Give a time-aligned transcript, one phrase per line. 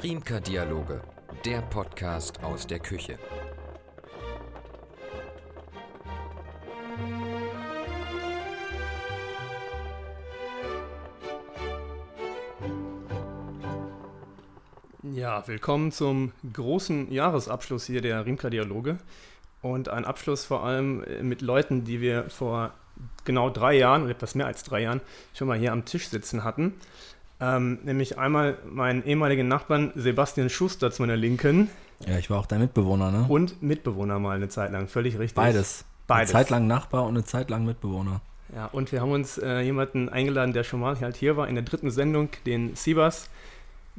[0.00, 1.02] Riemker Dialoge,
[1.44, 3.18] der Podcast aus der Küche.
[15.48, 18.98] Willkommen zum großen Jahresabschluss hier der Riemker Dialoge.
[19.62, 22.72] Und ein Abschluss vor allem äh, mit Leuten, die wir vor
[23.24, 25.00] genau drei Jahren oder etwas mehr als drei Jahren
[25.34, 26.74] schon mal hier am Tisch sitzen hatten.
[27.40, 31.70] Ähm, nämlich einmal meinen ehemaligen Nachbarn Sebastian Schuster zu meiner Linken
[32.06, 33.24] Ja, ich war auch dein Mitbewohner, ne?
[33.28, 35.36] und Mitbewohner mal eine Zeit lang, völlig richtig.
[35.36, 35.84] Beides.
[36.06, 36.34] Beides.
[36.34, 38.20] Eine Zeit lang Nachbar und eine Zeit lang Mitbewohner.
[38.54, 41.54] Ja, und wir haben uns äh, jemanden eingeladen, der schon mal halt hier war in
[41.54, 43.30] der dritten Sendung, den Sibas,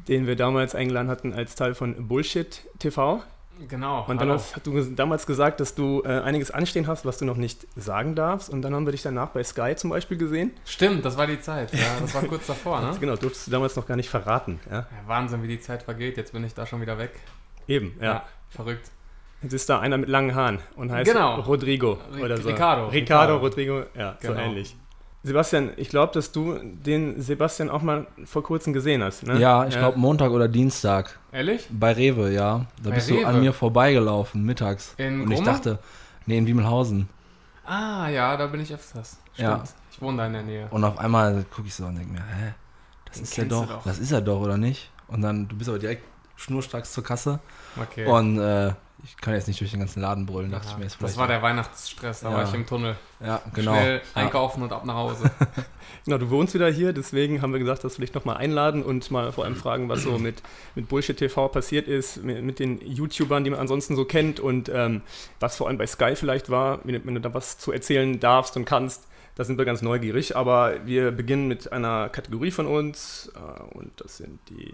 [0.07, 3.21] den wir damals eingeladen hatten als Teil von Bullshit TV.
[3.67, 4.05] Genau.
[4.07, 7.25] Und dann hast, hast du damals gesagt, dass du äh, einiges anstehen hast, was du
[7.25, 8.49] noch nicht sagen darfst.
[8.49, 10.51] Und dann haben wir dich danach bei Sky zum Beispiel gesehen.
[10.63, 11.73] Stimmt, das war die Zeit.
[11.73, 12.95] Ja, das war kurz davor, ne?
[12.99, 14.61] Genau, durftest du damals noch gar nicht verraten.
[14.69, 14.77] Ja?
[14.77, 16.15] Ja, Wahnsinn, wie die Zeit vergeht.
[16.15, 17.11] Jetzt bin ich da schon wieder weg.
[17.67, 18.23] Eben, ja.
[18.49, 18.89] verrückt.
[19.41, 21.41] Jetzt ist da einer mit langen Haaren und heißt Genau.
[21.41, 22.47] Rodrigo Ri- oder so.
[22.49, 22.87] Ricardo.
[22.87, 23.37] Ricardo, Ricardo.
[23.37, 24.39] Rodrigo, ja, so Genau.
[24.41, 24.75] ähnlich.
[25.21, 29.23] Sebastian, ich glaube, dass du den Sebastian auch mal vor kurzem gesehen hast.
[29.23, 29.37] Ne?
[29.37, 31.19] Ja, ich glaube Montag oder Dienstag.
[31.33, 31.67] Ehrlich?
[31.69, 32.65] Bei Rewe, ja.
[32.81, 33.21] Da Bei bist Rewe?
[33.21, 34.93] du an mir vorbeigelaufen, mittags.
[34.97, 35.51] In und ich Grumme?
[35.51, 35.79] dachte,
[36.25, 37.09] nee, in Wiemelhausen.
[37.65, 39.17] Ah, ja, da bin ich öfters.
[39.33, 39.49] Stimmt.
[39.49, 39.63] Ja.
[39.91, 40.67] Ich wohne da in der Nähe.
[40.71, 42.53] Und auf einmal gucke ich so und denke mir, hä?
[43.05, 43.67] Das Den ist er du doch.
[43.67, 43.83] doch.
[43.83, 44.89] Das ist er doch, oder nicht?
[45.07, 46.03] Und dann, du bist aber direkt
[46.37, 47.39] schnurstracks zur Kasse.
[47.79, 48.05] Okay.
[48.05, 48.71] Und äh,
[49.03, 50.85] ich kann jetzt nicht durch den ganzen Laden brüllen, dachte Ja, ich mir.
[50.85, 52.35] Ist das war der Weihnachtsstress, da Ja.
[52.37, 52.95] war ich im Tunnel.
[53.19, 53.73] Ja, genau.
[53.73, 54.21] Schnell ja.
[54.21, 55.31] einkaufen und ab nach Hause.
[56.05, 59.11] Genau, du wohnst wieder hier, deswegen haben wir gesagt, dass wir dich nochmal einladen und
[59.11, 60.41] mal vor allem fragen, was so mit,
[60.73, 64.69] mit Bullshit TV passiert ist, mit, mit den YouTubern, die man ansonsten so kennt und
[64.73, 65.01] ähm,
[65.39, 68.19] was vor allem bei Sky vielleicht war, wenn, du- wenn du da was zu erzählen
[68.19, 69.07] darfst und kannst.
[69.35, 73.91] Da sind wir ganz neugierig, aber wir beginnen mit einer Kategorie von uns äh, und
[74.01, 74.73] das sind die,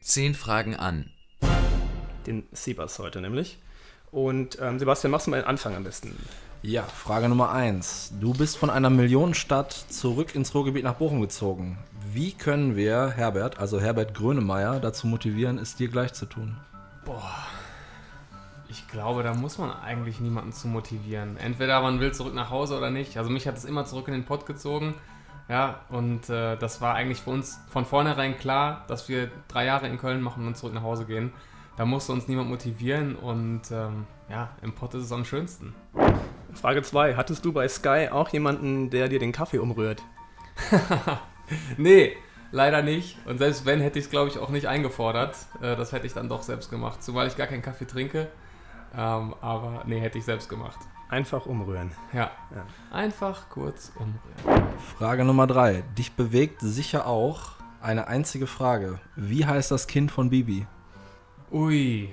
[0.00, 1.10] Zehn Fragen an.
[2.26, 3.58] Den Sebas heute nämlich.
[4.10, 6.16] Und ähm, Sebastian, machst du mal den Anfang am besten.
[6.62, 8.12] Ja, Frage Nummer eins.
[8.20, 11.78] Du bist von einer Millionenstadt zurück ins Ruhrgebiet nach Bochum gezogen.
[12.12, 16.56] Wie können wir Herbert, also Herbert Grönemeyer, dazu motivieren, es dir gleich zu tun?
[18.68, 21.36] Ich glaube, da muss man eigentlich niemanden zu motivieren.
[21.36, 23.18] Entweder man will zurück nach Hause oder nicht.
[23.18, 24.94] Also mich hat es immer zurück in den Pott gezogen.
[25.48, 29.88] Ja, und äh, das war eigentlich für uns von vornherein klar, dass wir drei Jahre
[29.88, 31.32] in Köln machen und zurück nach Hause gehen.
[31.76, 35.74] Da musste uns niemand motivieren und ähm, ja, im Pott ist es am schönsten.
[36.54, 37.16] Frage 2.
[37.16, 40.02] Hattest du bei Sky auch jemanden, der dir den Kaffee umrührt?
[41.76, 42.16] Nee,
[42.52, 43.18] leider nicht.
[43.26, 45.36] Und selbst wenn, hätte ich es, glaube ich, auch nicht eingefordert.
[45.60, 47.02] Äh, das hätte ich dann doch selbst gemacht.
[47.02, 48.28] Zumal ich gar keinen Kaffee trinke.
[48.96, 50.78] Ähm, aber nee, hätte ich selbst gemacht.
[51.08, 51.92] Einfach umrühren.
[52.12, 52.30] Ja.
[52.54, 52.66] Ja.
[52.90, 54.68] Einfach kurz umrühren.
[54.98, 55.84] Frage Nummer drei.
[55.98, 59.00] Dich bewegt sicher auch eine einzige Frage.
[59.16, 60.66] Wie heißt das Kind von Bibi?
[61.54, 62.12] Ui,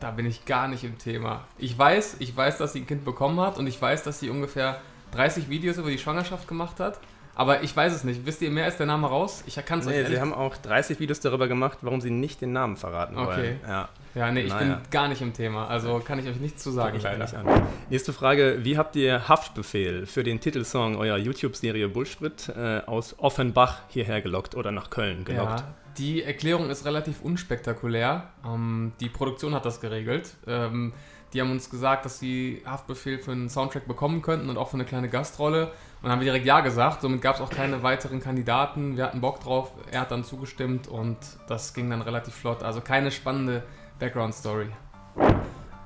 [0.00, 1.44] da bin ich gar nicht im Thema.
[1.58, 4.30] Ich weiß, ich weiß, dass sie ein Kind bekommen hat und ich weiß, dass sie
[4.30, 4.80] ungefähr
[5.12, 6.98] 30 Videos über die Schwangerschaft gemacht hat.
[7.36, 8.26] Aber ich weiß es nicht.
[8.26, 8.66] Wisst ihr mehr?
[8.66, 9.44] Ist der Name raus?
[9.46, 12.10] Ich kann es euch Nee, ehrlich sie haben auch 30 Videos darüber gemacht, warum sie
[12.10, 13.26] nicht den Namen verraten Okay.
[13.36, 13.60] wollen.
[13.66, 14.74] Ja, Ja, nee, ich Naja.
[14.74, 15.68] bin gar nicht im Thema.
[15.68, 17.18] Also kann ich euch nichts zu sagen, ich leider.
[17.24, 17.46] nicht an.
[17.88, 23.82] Nächste Frage: Wie habt ihr Haftbefehl für den Titelsong eurer YouTube-Serie Bullsprit äh, aus Offenbach
[23.88, 25.60] hierher gelockt oder nach Köln gelockt?
[25.60, 28.30] Ja, die Erklärung ist relativ unspektakulär.
[28.44, 30.34] Ähm, die Produktion hat das geregelt.
[30.46, 30.94] Ähm,
[31.34, 34.74] die haben uns gesagt, dass sie Haftbefehl für einen Soundtrack bekommen könnten und auch für
[34.74, 35.66] eine kleine Gastrolle.
[35.66, 37.02] Und dann haben wir direkt Ja gesagt.
[37.02, 38.96] Somit gab es auch keine weiteren Kandidaten.
[38.96, 39.72] Wir hatten Bock drauf.
[39.92, 42.62] Er hat dann zugestimmt und das ging dann relativ flott.
[42.62, 43.62] Also keine spannende
[43.98, 44.68] Background-Story.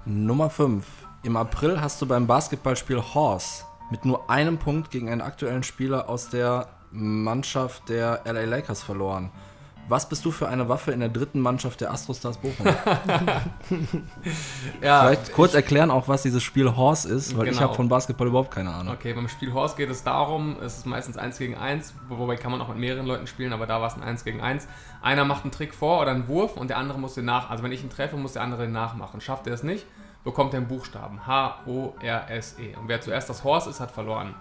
[0.06, 0.86] Nummer 5.
[1.24, 6.08] Im April hast du beim Basketballspiel Horse mit nur einem Punkt gegen einen aktuellen Spieler
[6.08, 9.30] aus der Mannschaft der LA Lakers verloren.
[9.86, 12.66] Was bist du für eine Waffe in der dritten Mannschaft der Astrostars Bochum?
[14.80, 17.62] Ja, Vielleicht kurz erklären auch, was dieses Spiel Horse ist, weil ich Genau.
[17.68, 18.94] habe von Basketball überhaupt keine Ahnung.
[18.94, 22.36] Okay, beim Spiel Horse geht es darum, es ist meistens 1 gegen 1, wo- wobei
[22.36, 24.66] kann man auch mit mehreren Leuten spielen, aber da war es ein 1 gegen 1.
[25.02, 27.62] Einer macht einen Trick vor oder einen Wurf und der andere muss den nach, also
[27.62, 29.20] wenn ich ihn treffe, muss der andere den nachmachen.
[29.20, 29.86] Schafft er es nicht,
[30.24, 31.26] bekommt er einen Buchstaben.
[31.26, 32.76] H-O-R-S-E.
[32.76, 34.34] Und wer zuerst das Horse ist, hat verloren.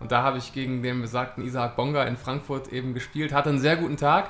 [0.00, 3.60] Und da habe ich gegen den besagten Isaac Bonga in Frankfurt eben gespielt, hatte einen
[3.60, 4.26] sehr guten Tag.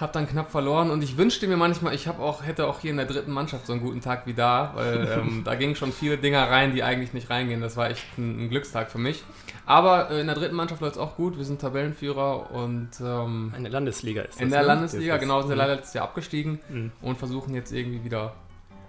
[0.00, 2.96] Hab dann knapp verloren und ich wünschte mir manchmal, ich auch, hätte auch hier in
[2.96, 6.18] der dritten Mannschaft so einen guten Tag wie da, weil ähm, da gingen schon viele
[6.18, 7.60] Dinger rein, die eigentlich nicht reingehen.
[7.60, 9.22] Das war echt ein, ein Glückstag für mich.
[9.64, 11.38] Aber äh, in der dritten Mannschaft läuft es auch gut.
[11.38, 14.40] Wir sind Tabellenführer und ähm, Eine Landesliga ist das.
[14.40, 14.66] in der ne?
[14.66, 16.90] Landesliga, genau, sind wir leider letztes Jahr abgestiegen Mhm.
[17.00, 18.34] und versuchen jetzt irgendwie wieder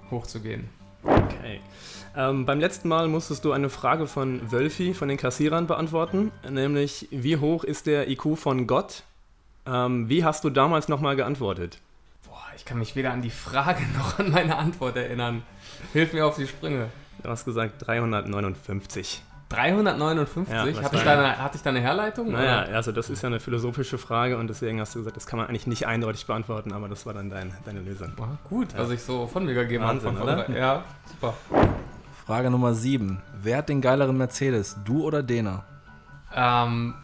[0.10, 0.70] hochzugehen.
[1.04, 1.60] Okay.
[2.16, 7.08] Ähm, beim letzten Mal musstest du eine Frage von Wölfi, von den Kassierern, beantworten, nämlich
[7.12, 9.04] wie hoch ist der IQ von Gott?
[9.66, 11.80] Ähm, wie hast du damals nochmal geantwortet?
[12.28, 15.44] Boah, ich kann mich weder an die Frage noch an meine Antwort erinnern.
[15.94, 16.90] Hilf mir auf die Sprünge.
[17.22, 19.24] Du hast gesagt 359.
[19.50, 20.52] 359?
[20.52, 22.32] Ja, hatte, ich da eine, hatte ich da eine Herleitung?
[22.32, 22.76] Naja, oder?
[22.76, 25.48] also das ist ja eine philosophische Frage und deswegen hast du gesagt, das kann man
[25.48, 28.14] eigentlich nicht eindeutig beantworten, aber das war dann dein, deine Lösung.
[28.20, 30.04] Ah, gut, was ich so von mir gegeben habe.
[30.04, 30.50] Wahnsinn, oder?
[30.50, 31.36] Ja, super.
[32.26, 33.22] Frage Nummer 7.
[33.42, 34.78] Wer hat den geileren Mercedes?
[34.86, 35.66] Du oder Dena?
[36.36, 36.96] Ähm,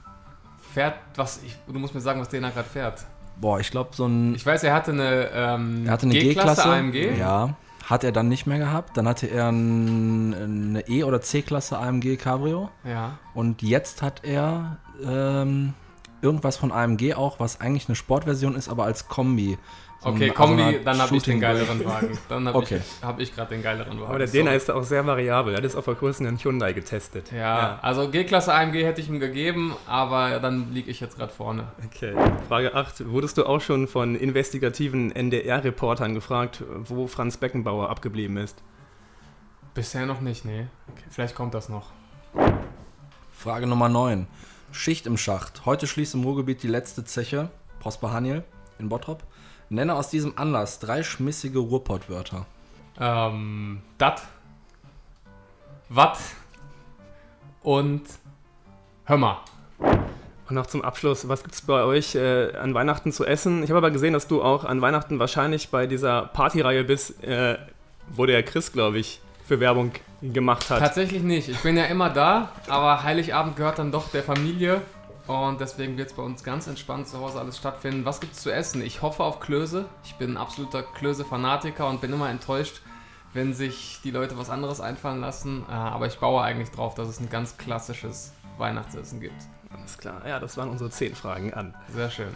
[0.79, 3.05] fährt, was, ich, du musst mir sagen, was Dena gerade fährt.
[3.35, 4.35] Boah, ich glaube, so ein.
[4.35, 6.69] Ich weiß, er hatte eine, ähm, er hatte eine G-Klasse.
[6.69, 7.17] AMG.
[7.17, 7.55] Ja.
[7.85, 8.95] Hat er dann nicht mehr gehabt.
[8.95, 12.69] Dann hatte er ein, eine E- oder C-Klasse AMG Cabrio.
[12.85, 13.17] ja.
[13.33, 15.73] Und jetzt hat er ähm,
[16.21, 19.57] irgendwas von AMG auch, was eigentlich eine Sportversion ist, aber als Kombi.
[20.01, 22.17] So Okay, also eine dann habe ich den geileren Wagen.
[22.29, 22.77] Dann habe Okay.
[22.77, 24.07] ich, hab ich gerade den geileren Wagen.
[24.09, 24.43] Aber der Sorry.
[24.43, 25.53] Dena ist auch sehr variabel.
[25.53, 27.33] Er hat jetzt auch vor kurzem einen Hyundai getestet.
[27.33, 31.67] Ja, also G-Klasse AMG hätte ich ihm gegeben, aber dann liege ich jetzt gerade vorne.
[31.85, 32.13] Okay.
[32.47, 33.09] Frage 8.
[33.09, 38.63] Wurdest du auch schon von investigativen NDR-Reportern gefragt, wo Franz Beckenbauer abgeblieben ist?
[39.73, 40.67] Bisher noch nicht, nee.
[41.09, 41.87] Vielleicht kommt das noch.
[43.33, 44.27] Frage Nummer 9.
[44.71, 45.65] Schicht im Schacht.
[45.65, 47.49] Heute schließt im Ruhrgebiet die letzte Zeche,
[47.79, 48.43] Prosper Haniel
[48.77, 49.23] in Bottrop.
[49.69, 52.45] Nenne aus diesem Anlass drei schmissige Ruhrpott-Wörter.
[52.99, 54.23] Ähm, dat,
[55.89, 56.17] wat
[57.61, 58.01] und
[59.05, 59.41] Hör
[59.79, 63.63] Und noch zum Abschluss, was gibt es bei euch äh, an Weihnachten zu essen?
[63.63, 67.57] Ich habe aber gesehen, dass du auch an Weihnachten wahrscheinlich bei dieser Partyreihe bist, äh,
[68.09, 70.79] wo der Chris, glaube ich, für Werbung gemacht hat.
[70.79, 71.49] Tatsächlich nicht.
[71.49, 74.81] Ich bin ja immer da, aber Heiligabend gehört dann doch der Familie.
[75.29, 78.03] Und deswegen wird es bei uns ganz entspannt zu Hause alles stattfinden.
[78.03, 78.81] Was gibt es zu essen?
[78.81, 79.85] Ich hoffe auf Klöße.
[80.03, 82.81] Ich bin ein absoluter Klöße-Fanatiker und bin immer enttäuscht,
[83.33, 85.65] wenn sich die Leute was anderes einfallen lassen.
[85.69, 89.39] Äh, Aber ich baue eigentlich drauf, dass es ein ganz klassisches Weihnachtsessen gibt.
[89.75, 90.21] Alles klar.
[90.27, 91.75] Ja, das waren unsere zehn Fragen an.
[91.93, 92.29] Sehr schön.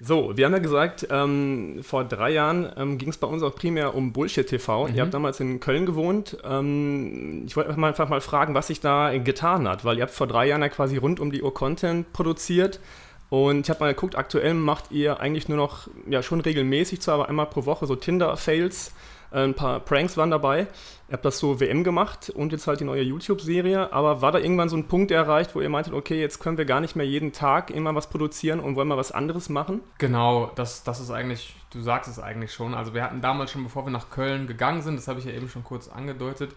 [0.00, 3.54] So, wir haben ja gesagt, ähm, vor drei Jahren ähm, ging es bei uns auch
[3.54, 4.88] primär um Bullshit TV.
[4.88, 4.94] Mhm.
[4.94, 6.36] Ihr habt damals in Köln gewohnt.
[6.44, 10.02] Ähm, ich wollte einfach mal, einfach mal fragen, was sich da getan hat, weil ihr
[10.02, 12.80] habt vor drei Jahren ja quasi rund um die Uhr Content produziert.
[13.28, 17.14] Und ich habe mal geguckt, aktuell macht ihr eigentlich nur noch, ja schon regelmäßig, zwar
[17.14, 18.92] aber einmal pro Woche so Tinder-Fails.
[19.32, 20.66] Äh, Ein paar Pranks waren dabei.
[21.08, 23.92] Ihr habt das so WM gemacht und jetzt halt die neue YouTube-Serie.
[23.92, 26.64] Aber war da irgendwann so ein Punkt erreicht, wo ihr meintet, okay, jetzt können wir
[26.64, 29.80] gar nicht mehr jeden Tag immer was produzieren und wollen mal was anderes machen?
[29.98, 32.74] Genau, das, das ist eigentlich, du sagst es eigentlich schon.
[32.74, 35.32] Also wir hatten damals schon, bevor wir nach Köln gegangen sind, das habe ich ja
[35.32, 36.54] eben schon kurz angedeutet,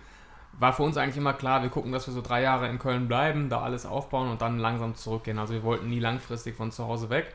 [0.57, 3.07] war für uns eigentlich immer klar, wir gucken, dass wir so drei Jahre in Köln
[3.07, 5.38] bleiben, da alles aufbauen und dann langsam zurückgehen.
[5.38, 7.33] Also wir wollten nie langfristig von zu Hause weg.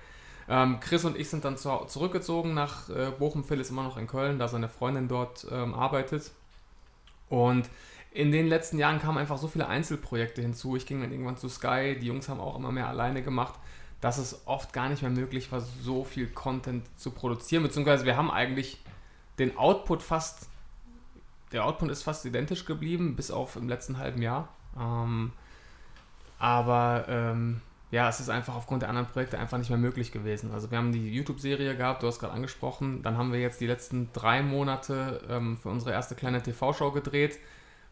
[0.50, 3.44] Ähm, Chris und ich sind dann zu, zurückgezogen nach äh, Bochum.
[3.44, 6.32] Phil ist immer noch in Köln, da seine Freundin dort ähm, arbeitet.
[7.28, 7.70] Und
[8.10, 10.74] in den letzten Jahren kamen einfach so viele Einzelprojekte hinzu.
[10.74, 13.54] Ich ging dann irgendwann zu Sky, die Jungs haben auch immer mehr alleine gemacht,
[14.00, 17.62] dass es oft gar nicht mehr möglich war, so viel Content zu produzieren.
[17.62, 18.82] Beziehungsweise wir haben eigentlich
[19.38, 20.48] den Output fast,
[21.52, 24.48] der Output ist fast identisch geblieben, bis auf im letzten halben Jahr.
[24.76, 25.30] Ähm,
[26.40, 30.52] aber ähm, ja, es ist einfach aufgrund der anderen Projekte einfach nicht mehr möglich gewesen.
[30.52, 33.02] Also wir haben die YouTube-Serie gehabt, du hast gerade angesprochen.
[33.02, 37.38] Dann haben wir jetzt die letzten drei Monate ähm, für unsere erste kleine TV-Show gedreht,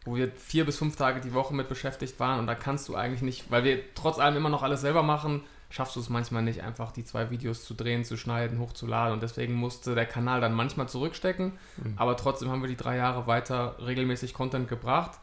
[0.05, 2.39] wo wir vier bis fünf Tage die Woche mit beschäftigt waren.
[2.39, 5.43] Und da kannst du eigentlich nicht, weil wir trotz allem immer noch alles selber machen,
[5.69, 9.13] schaffst du es manchmal nicht, einfach die zwei Videos zu drehen, zu schneiden, hochzuladen.
[9.13, 11.59] Und deswegen musste der Kanal dann manchmal zurückstecken.
[11.97, 15.19] Aber trotzdem haben wir die drei Jahre weiter regelmäßig Content gebracht.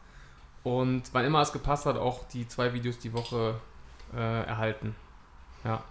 [0.61, 3.59] Und wann immer es gepasst hat, auch die zwei Videos die Woche
[4.15, 4.95] äh, erhalten.
[5.63, 5.83] Ja.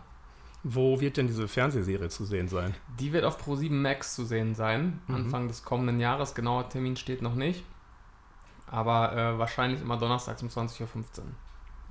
[0.62, 2.75] Wo wird denn diese Fernsehserie zu sehen sein?
[2.99, 5.14] Die wird auf Pro7 Max zu sehen sein, Mhm.
[5.14, 6.35] Anfang des kommenden Jahres.
[6.35, 7.62] Genauer Termin steht noch nicht.
[8.68, 10.87] Aber äh, wahrscheinlich immer donnerstags um 20.15 Uhr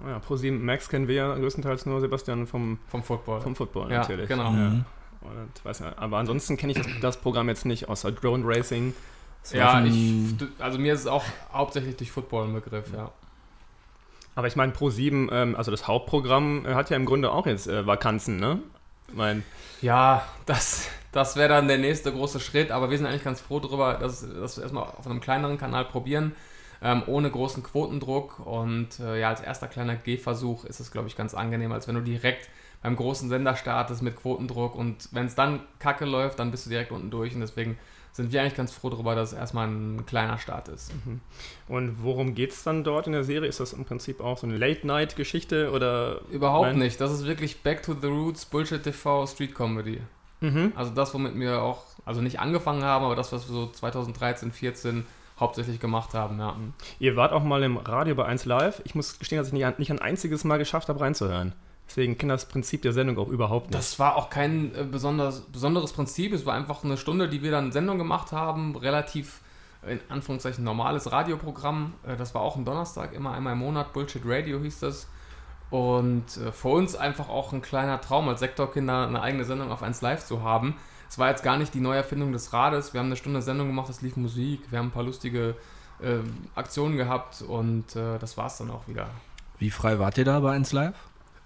[0.03, 3.39] Oh ja, Pro7 Max kennen wir ja größtenteils nur Sebastian vom, vom Football.
[3.39, 4.27] vom Football ja, natürlich.
[4.27, 4.51] genau.
[4.51, 4.83] Mhm.
[5.21, 8.93] Und, weiß ja, aber ansonsten kenne ich das, das Programm jetzt nicht, außer Drone Racing.
[9.53, 13.11] Ja, auf ich, also mir ist es auch hauptsächlich durch Football ein Begriff, ja.
[14.35, 17.67] Aber ich meine, Pro7, ähm, also das Hauptprogramm, äh, hat ja im Grunde auch jetzt
[17.67, 18.61] äh, Vakanzen, ne?
[19.07, 19.43] Ich meine,
[19.81, 23.59] Ja, das, das wäre dann der nächste große Schritt, aber wir sind eigentlich ganz froh
[23.59, 26.35] darüber, dass, dass wir erstmal auf einem kleineren Kanal probieren.
[26.83, 28.39] ähm, ohne großen Quotendruck.
[28.45, 31.95] Und äh, ja, als erster kleiner Gehversuch ist es, glaube ich, ganz angenehm, als wenn
[31.95, 32.49] du direkt
[32.83, 36.69] beim großen Sender startest mit Quotendruck und wenn es dann kacke läuft, dann bist du
[36.71, 37.79] direkt unten durch und deswegen
[38.15, 40.93] sind wir eigentlich ganz froh darüber, dass es erstmal ein kleiner Start ist.
[41.05, 41.19] Mhm.
[41.67, 43.49] Und worum geht es dann dort in der Serie?
[43.49, 46.21] Ist das im Prinzip auch so eine Late-Night-Geschichte oder?
[46.31, 46.79] Überhaupt nein?
[46.79, 47.01] nicht.
[47.01, 49.99] Das ist wirklich Back to the Roots, Bullshit TV, Street Comedy.
[50.39, 50.71] Mhm.
[50.75, 54.53] Also das, womit wir auch, also nicht angefangen haben, aber das, was wir so 2013,
[54.53, 55.05] 14
[55.37, 56.55] hauptsächlich gemacht haben, ja.
[56.99, 58.81] Ihr wart auch mal im Radio bei 1 Live.
[58.85, 61.53] Ich muss gestehen, dass ich nicht, nicht ein einziges Mal geschafft habe, reinzuhören.
[61.87, 63.77] Deswegen kenne das Prinzip der Sendung auch überhaupt nicht.
[63.77, 66.33] Das war auch kein äh, besonders, besonderes Prinzip.
[66.33, 68.75] Es war einfach eine Stunde, die wir dann Sendung gemacht haben.
[68.75, 69.41] Relativ,
[69.87, 71.93] in Anführungszeichen, normales Radioprogramm.
[72.05, 73.93] Äh, das war auch ein Donnerstag, immer einmal im Monat.
[73.93, 75.07] Bullshit Radio hieß das.
[75.69, 79.83] Und äh, für uns einfach auch ein kleiner Traum, als Sektorkinder eine eigene Sendung auf
[79.83, 80.75] 1 Live zu haben.
[81.09, 82.93] Es war jetzt gar nicht die Neuerfindung des Rades.
[82.93, 84.61] Wir haben eine Stunde Sendung gemacht, es lief Musik.
[84.69, 85.55] Wir haben ein paar lustige
[86.01, 86.17] äh,
[86.55, 89.07] Aktionen gehabt und äh, das war es dann auch wieder.
[89.59, 90.95] Wie frei wart ihr da bei 1 Live?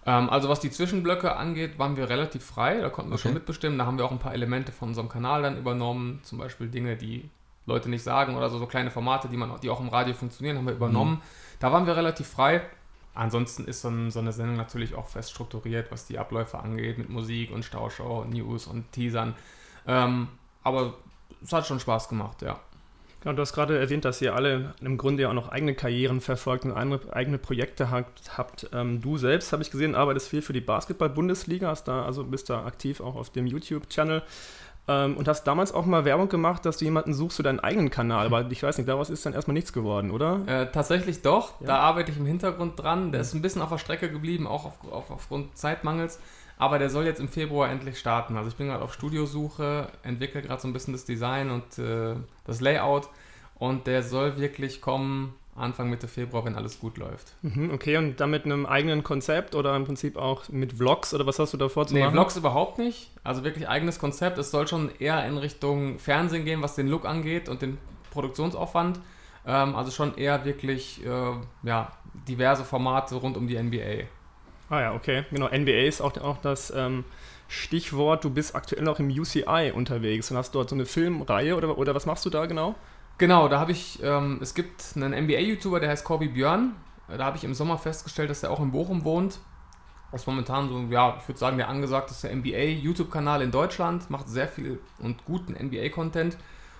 [0.05, 3.23] Ähm, also was die Zwischenblöcke angeht, waren wir relativ frei, da konnten wir okay.
[3.23, 3.77] schon mitbestimmen.
[3.77, 6.95] Da haben wir auch ein paar Elemente von unserem Kanal dann übernommen, zum Beispiel Dinge,
[6.95, 7.29] die
[7.65, 10.57] Leute nicht sagen oder so, so kleine Formate, die, man, die auch im Radio funktionieren,
[10.57, 11.15] haben wir übernommen.
[11.15, 11.21] Mhm.
[11.59, 12.61] Da waren wir relativ frei.
[13.13, 16.97] Ansonsten ist so, ein, so, eine Sendung natürlich auch fest strukturiert, was die Abläufe angeht,
[16.97, 19.35] mit Musik und Stauschau, News und Teasern.
[19.87, 20.29] Ähm,
[20.63, 20.93] aber
[21.43, 22.59] es hat schon Spaß gemacht, ja.
[23.21, 26.21] Genau, du hast gerade erwähnt, dass ihr alle im Grunde ja auch noch eigene Karrieren
[26.21, 28.69] verfolgt und eigene, Projekte habt.
[28.73, 33.01] Ähm, du selbst, habe ich gesehen, arbeitest viel für die Basketball-Bundesliga, also bist da aktiv
[33.01, 34.23] auch auf dem YouTube-Channel
[34.87, 37.89] ähm, und hast damals auch mal Werbung gemacht, dass du jemanden suchst für deinen eigenen
[37.89, 40.41] Kanal, aber ich weiß nicht, daraus ist dann erstmal nichts geworden, oder?
[40.47, 41.67] Äh, tatsächlich doch, ja.
[41.67, 43.11] da arbeite ich im Hintergrund dran.
[43.11, 46.19] Der ist ein bisschen auf der Strecke geblieben, auch auf, auf, aufgrund Zeitmangels.
[46.59, 48.35] Aber der soll jetzt im Februar endlich starten.
[48.35, 52.15] Also ich bin gerade auf Studiosuche, entwickle gerade so ein bisschen das Design und äh,
[52.45, 53.09] das Layout.
[53.55, 57.33] Und der soll wirklich kommen Anfang Mitte Februar, wenn alles gut läuft.
[57.43, 61.25] Mhm, okay, und dann mit einem eigenen Konzept oder im Prinzip auch mit Vlogs oder
[61.25, 62.11] was hast du davor zu nee, machen?
[62.11, 63.09] Nee, Vlogs überhaupt nicht.
[63.23, 64.37] Also wirklich eigenes Konzept.
[64.37, 67.77] Es soll schon eher in Richtung Fernsehen gehen, was den Look angeht und den
[68.11, 68.99] Produktionsaufwand.
[69.45, 71.91] Ähm, also schon eher wirklich äh, ja,
[72.27, 74.07] diverse Formate rund um die NBA.
[74.69, 75.25] Ah ja, okay.
[75.31, 77.03] Genau, NBA ist auch, auch das ähm,
[77.47, 78.23] Stichwort.
[78.23, 81.95] Du bist aktuell auch im UCI unterwegs und hast dort so eine Filmreihe oder, oder
[81.95, 82.75] was machst du da genau?
[83.17, 86.75] Genau, da habe ich, ähm, es gibt einen NBA-YouTuber, der heißt Corby Björn.
[87.07, 89.39] Da habe ich im Sommer festgestellt, dass er auch in Bochum wohnt.
[90.11, 94.47] Das ist momentan so, ja, ich würde sagen, der angesagteste NBA-YouTube-Kanal in Deutschland, macht sehr
[94.47, 96.37] viel und guten NBA-Content.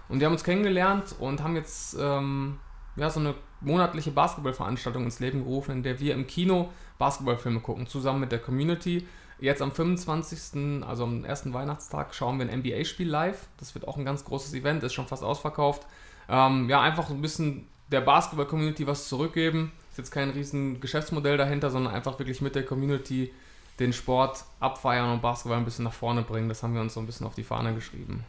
[0.08, 2.60] Und wir haben uns kennengelernt und haben jetzt ähm,
[2.96, 6.69] ja, so eine monatliche Basketballveranstaltung ins Leben gerufen, in der wir im Kino
[7.00, 9.08] Basketballfilme gucken, zusammen mit der Community.
[9.39, 13.48] Jetzt am 25., also am ersten Weihnachtstag, schauen wir ein NBA-Spiel live.
[13.58, 15.88] Das wird auch ein ganz großes Event, ist schon fast ausverkauft.
[16.27, 19.72] Ähm, ja, einfach ein bisschen der Basketball-Community was zurückgeben.
[19.91, 23.34] Ist jetzt kein riesen Geschäftsmodell dahinter, sondern einfach wirklich mit der Community
[23.79, 26.50] den Sport abfeiern und Basketball ein bisschen nach vorne bringen.
[26.50, 28.25] Das haben wir uns so ein bisschen auf die Fahne geschrieben.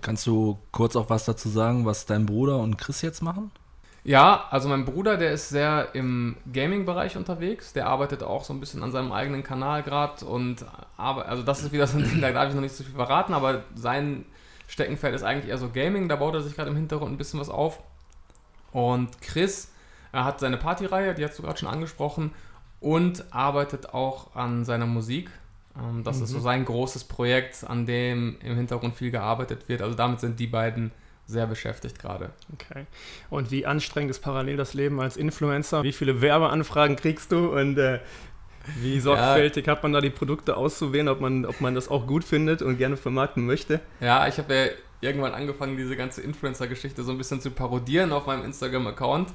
[0.00, 3.50] Kannst du kurz auch was dazu sagen, was dein Bruder und Chris jetzt machen?
[4.04, 7.72] Ja, also mein Bruder, der ist sehr im Gaming-Bereich unterwegs.
[7.72, 10.64] Der arbeitet auch so ein bisschen an seinem eigenen Kanal gerade und
[10.96, 12.94] aber, also das ist wieder so ein Ding, da darf ich noch nicht so viel
[12.94, 14.26] verraten, aber sein
[14.68, 17.40] Steckenpferd ist eigentlich eher so Gaming, da baut er sich gerade im Hintergrund ein bisschen
[17.40, 17.80] was auf.
[18.72, 19.70] Und Chris
[20.14, 22.30] er hat seine Partyreihe, die hast du gerade schon angesprochen,
[22.80, 25.28] und arbeitet auch an seiner Musik.
[25.76, 26.24] Ähm, das mhm.
[26.24, 26.42] ist so mhm.
[26.42, 29.82] sein großes Projekt, an dem im Hintergrund viel gearbeitet wird.
[29.82, 30.92] Also damit sind die beiden
[31.26, 32.30] sehr beschäftigt gerade.
[32.52, 32.86] Okay.
[33.30, 35.82] Und wie anstrengend ist parallel das Leben als Influencer?
[35.82, 38.00] Wie viele Werbeanfragen kriegst du und äh,
[38.80, 39.72] wie sorgfältig ja.
[39.72, 42.78] hat man da die Produkte auszuwählen, ob man, ob man das auch gut findet und
[42.78, 43.80] gerne vermarkten möchte?
[44.00, 44.66] Ja, ich habe ja
[45.00, 49.30] irgendwann angefangen, diese ganze Influencer-Geschichte so ein bisschen zu parodieren auf meinem Instagram-Account.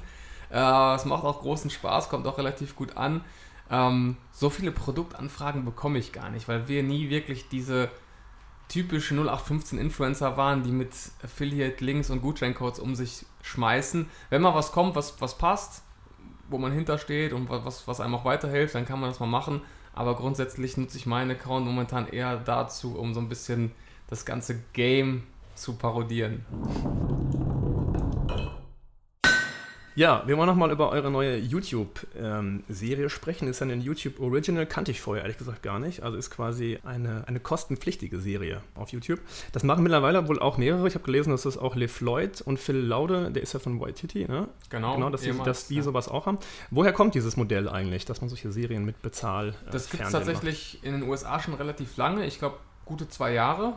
[0.52, 3.24] Äh, es macht auch großen Spaß, kommt auch relativ gut an.
[3.70, 7.88] Ähm, so viele Produktanfragen bekomme ich gar nicht, weil wir nie wirklich diese
[8.70, 14.08] typische 0815 Influencer waren, die mit Affiliate-Links und Gutscheincodes um sich schmeißen.
[14.30, 15.82] Wenn mal was kommt, was, was passt,
[16.48, 19.60] wo man hintersteht und was, was einem auch weiterhilft, dann kann man das mal machen.
[19.92, 23.72] Aber grundsätzlich nutze ich meinen Account momentan eher dazu, um so ein bisschen
[24.08, 25.24] das ganze Game
[25.54, 26.46] zu parodieren.
[30.00, 33.48] Ja, wir wollen nochmal über eure neue YouTube-Serie ähm, sprechen.
[33.48, 36.02] Ist ja ein YouTube Original, kannte ich vorher ehrlich gesagt gar nicht.
[36.02, 39.20] Also ist quasi eine, eine kostenpflichtige Serie auf YouTube.
[39.52, 40.88] Das machen mittlerweile wohl auch mehrere.
[40.88, 43.78] Ich habe gelesen, dass das auch Le Floyd und Phil Laude, der ist ja von
[43.78, 44.48] Waititi, ne?
[44.70, 44.94] Genau.
[44.94, 45.82] Genau, dass die, dass die ja.
[45.82, 46.38] sowas auch haben.
[46.70, 50.12] Woher kommt dieses Modell eigentlich, dass man solche Serien mit Bezahl äh, Das gibt es
[50.12, 50.84] tatsächlich macht?
[50.86, 52.24] in den USA schon relativ lange.
[52.24, 53.74] Ich glaube, gute zwei Jahre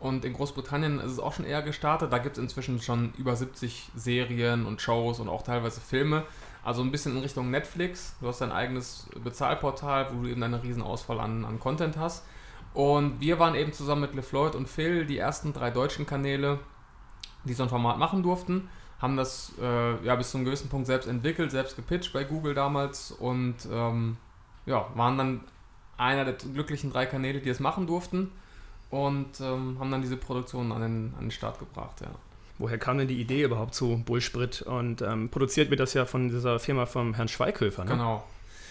[0.00, 2.12] Und in Großbritannien ist es auch schon eher gestartet.
[2.12, 6.24] Da gibt es inzwischen schon über 70 Serien und Shows und auch teilweise Filme.
[6.64, 8.14] Also ein bisschen in Richtung Netflix.
[8.20, 12.24] Du hast dein eigenes Bezahlportal, wo du eben eine riesen Auswahl an, an Content hast.
[12.74, 16.60] Und wir waren eben zusammen mit LeFloid und Phil die ersten drei deutschen Kanäle,
[17.44, 18.68] die so ein Format machen durften.
[19.00, 22.54] Haben das äh, ja bis zu einem gewissen Punkt selbst entwickelt, selbst gepitcht bei Google
[22.54, 24.16] damals und ähm,
[24.66, 25.40] ja, waren dann
[25.96, 28.30] einer der glücklichen drei Kanäle, die es machen durften
[28.90, 32.08] und ähm, haben dann diese Produktion an den, an den Start gebracht, ja.
[32.58, 34.62] Woher kam denn die Idee überhaupt zu Bullsprit?
[34.62, 37.92] Und ähm, produziert wird das ja von dieser Firma vom Herrn Schweighöfer, ne?
[37.92, 38.24] Genau.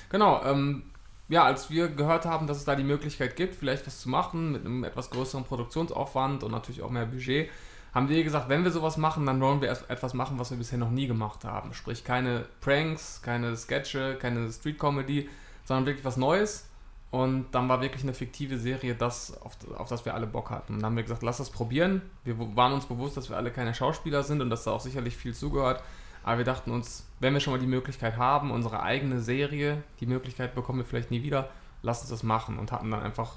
[0.09, 0.43] Genau.
[0.43, 0.83] Ähm,
[1.29, 4.51] ja, als wir gehört haben, dass es da die Möglichkeit gibt, vielleicht was zu machen
[4.51, 7.49] mit einem etwas größeren Produktionsaufwand und natürlich auch mehr Budget,
[7.93, 10.77] haben wir gesagt, wenn wir sowas machen, dann wollen wir etwas machen, was wir bisher
[10.77, 11.73] noch nie gemacht haben.
[11.73, 15.29] Sprich, keine Pranks, keine Sketche, keine Street Comedy,
[15.65, 16.67] sondern wirklich was Neues
[17.09, 20.73] und dann war wirklich eine fiktive Serie das, auf, auf das wir alle Bock hatten.
[20.73, 22.01] Und dann haben wir gesagt, lass das probieren.
[22.25, 25.15] Wir waren uns bewusst, dass wir alle keine Schauspieler sind und dass da auch sicherlich
[25.15, 25.81] viel zugehört.
[26.23, 30.05] Aber wir dachten uns, wenn wir schon mal die Möglichkeit haben, unsere eigene Serie, die
[30.05, 31.49] Möglichkeit bekommen wir vielleicht nie wieder,
[31.81, 33.35] lass uns das machen und hatten dann einfach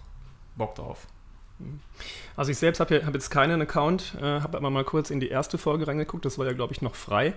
[0.57, 1.07] Bock drauf.
[2.37, 5.29] Also ich selbst habe hab jetzt keinen Account, äh, habe aber mal kurz in die
[5.29, 7.35] erste Folge reingeguckt, das war ja, glaube ich, noch frei.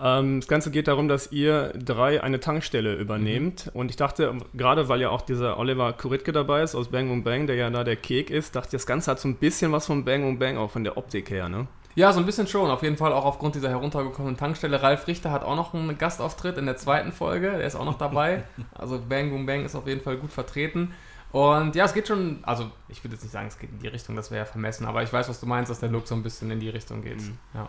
[0.00, 3.66] Ähm, das Ganze geht darum, dass ihr drei eine Tankstelle übernehmt.
[3.66, 3.80] Mhm.
[3.80, 7.24] Und ich dachte, gerade weil ja auch dieser Oliver Kuritke dabei ist aus Bang Boom
[7.24, 9.72] Bang, der ja da der Kek ist, dachte ich, das Ganze hat so ein bisschen
[9.72, 11.66] was von Bang Boom Bang, auch von der Optik her, ne?
[11.96, 12.70] Ja, so ein bisschen schon.
[12.70, 14.82] Auf jeden Fall auch aufgrund dieser heruntergekommenen Tankstelle.
[14.82, 17.52] Ralf Richter hat auch noch einen Gastauftritt in der zweiten Folge.
[17.52, 18.42] Der ist auch noch dabei.
[18.74, 20.92] Also Bang Boom Bang ist auf jeden Fall gut vertreten.
[21.34, 23.88] Und ja, es geht schon, also ich würde jetzt nicht sagen, es geht in die
[23.88, 26.14] Richtung, das wäre ja vermessen, aber ich weiß, was du meinst, dass der Look so
[26.14, 27.20] ein bisschen in die Richtung geht.
[27.20, 27.38] Mhm.
[27.52, 27.68] Ja.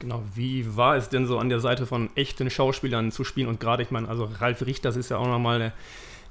[0.00, 3.48] Genau, wie war es denn so an der Seite von echten Schauspielern zu spielen?
[3.48, 5.72] Und gerade, ich meine, also Ralf Richter, das ist ja auch nochmal eine,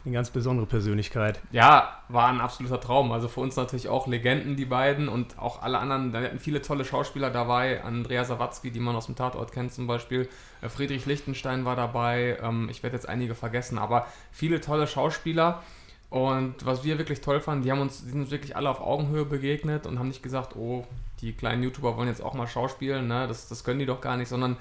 [0.06, 1.40] eine ganz besondere Persönlichkeit.
[1.52, 3.12] Ja, war ein absoluter Traum.
[3.12, 6.12] Also für uns natürlich auch Legenden, die beiden und auch alle anderen.
[6.12, 7.84] Da hatten viele tolle Schauspieler dabei.
[7.84, 10.30] Andrea Sawatzki, die man aus dem Tatort kennt zum Beispiel.
[10.62, 12.38] Äh, Friedrich Lichtenstein war dabei.
[12.44, 15.64] Ähm, ich werde jetzt einige vergessen, aber viele tolle Schauspieler.
[16.10, 18.80] Und was wir wirklich toll fanden, die haben uns, die sind uns wirklich alle auf
[18.80, 20.86] Augenhöhe begegnet und haben nicht gesagt, oh,
[21.22, 23.28] die kleinen YouTuber wollen jetzt auch mal schauspielen, ne?
[23.28, 24.58] das, das können die doch gar nicht, sondern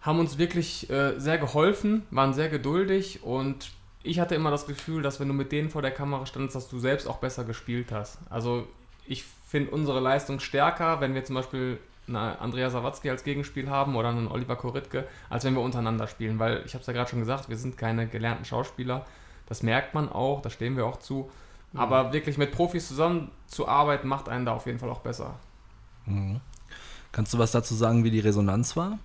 [0.00, 3.70] haben uns wirklich äh, sehr geholfen, waren sehr geduldig und
[4.02, 6.68] ich hatte immer das Gefühl, dass wenn du mit denen vor der Kamera standest, dass
[6.68, 8.18] du selbst auch besser gespielt hast.
[8.28, 8.66] Also
[9.06, 13.96] ich finde unsere Leistung stärker, wenn wir zum Beispiel eine Andrea Sawatzki als Gegenspiel haben
[13.96, 17.08] oder einen Oliver Koritke, als wenn wir untereinander spielen, weil ich habe es ja gerade
[17.08, 19.06] schon gesagt, wir sind keine gelernten Schauspieler
[19.46, 21.30] das merkt man auch, da stehen wir auch zu.
[21.72, 21.80] Mhm.
[21.80, 25.34] Aber wirklich mit Profis zusammenzuarbeiten, macht einen da auf jeden Fall auch besser.
[26.06, 26.40] Mhm.
[27.12, 28.98] Kannst du was dazu sagen, wie die Resonanz war?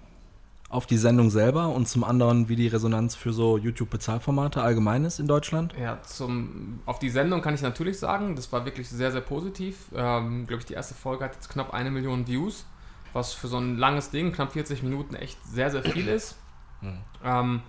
[0.69, 5.19] Auf die Sendung selber und zum anderen, wie die Resonanz für so YouTube-Bezahlformate allgemein ist
[5.19, 5.73] in Deutschland?
[5.79, 9.87] Ja, zum, auf die Sendung kann ich natürlich sagen, das war wirklich sehr, sehr positiv.
[9.95, 12.65] Ähm, Glaube ich, die erste Folge hat jetzt knapp eine Million Views,
[13.13, 16.35] was für so ein langes Ding, knapp 40 Minuten, echt sehr, sehr viel ist.
[16.81, 16.97] Mhm.
[17.23, 17.61] Ähm,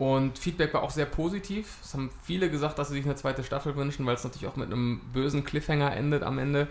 [0.00, 1.76] und Feedback war auch sehr positiv.
[1.84, 4.56] Es haben viele gesagt, dass sie sich eine zweite Staffel wünschen, weil es natürlich auch
[4.56, 6.68] mit einem bösen Cliffhanger endet am Ende.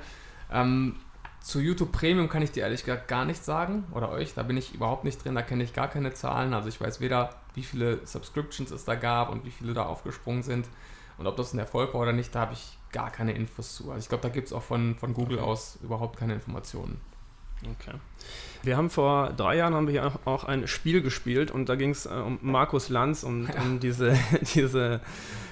[0.52, 0.96] Ähm,
[1.40, 4.34] zu YouTube Premium kann ich dir ehrlich gesagt gar nichts sagen oder euch.
[4.34, 6.56] Da bin ich überhaupt nicht drin, da kenne ich gar keine Zahlen.
[6.56, 10.42] Also ich weiß weder, wie viele Subscriptions es da gab und wie viele da aufgesprungen
[10.42, 10.66] sind
[11.20, 13.92] und ob das ein Erfolg war oder nicht, da habe ich gar keine Infos zu.
[13.92, 15.48] Also ich glaube, da gibt es auch von, von Google okay.
[15.48, 17.00] aus überhaupt keine Informationen.
[17.64, 17.98] Okay.
[18.64, 21.92] Wir haben vor drei Jahren haben wir hier auch ein Spiel gespielt und da ging
[21.92, 23.62] es äh, um Markus Lanz und ja.
[23.62, 24.18] um diese,
[24.54, 25.00] diese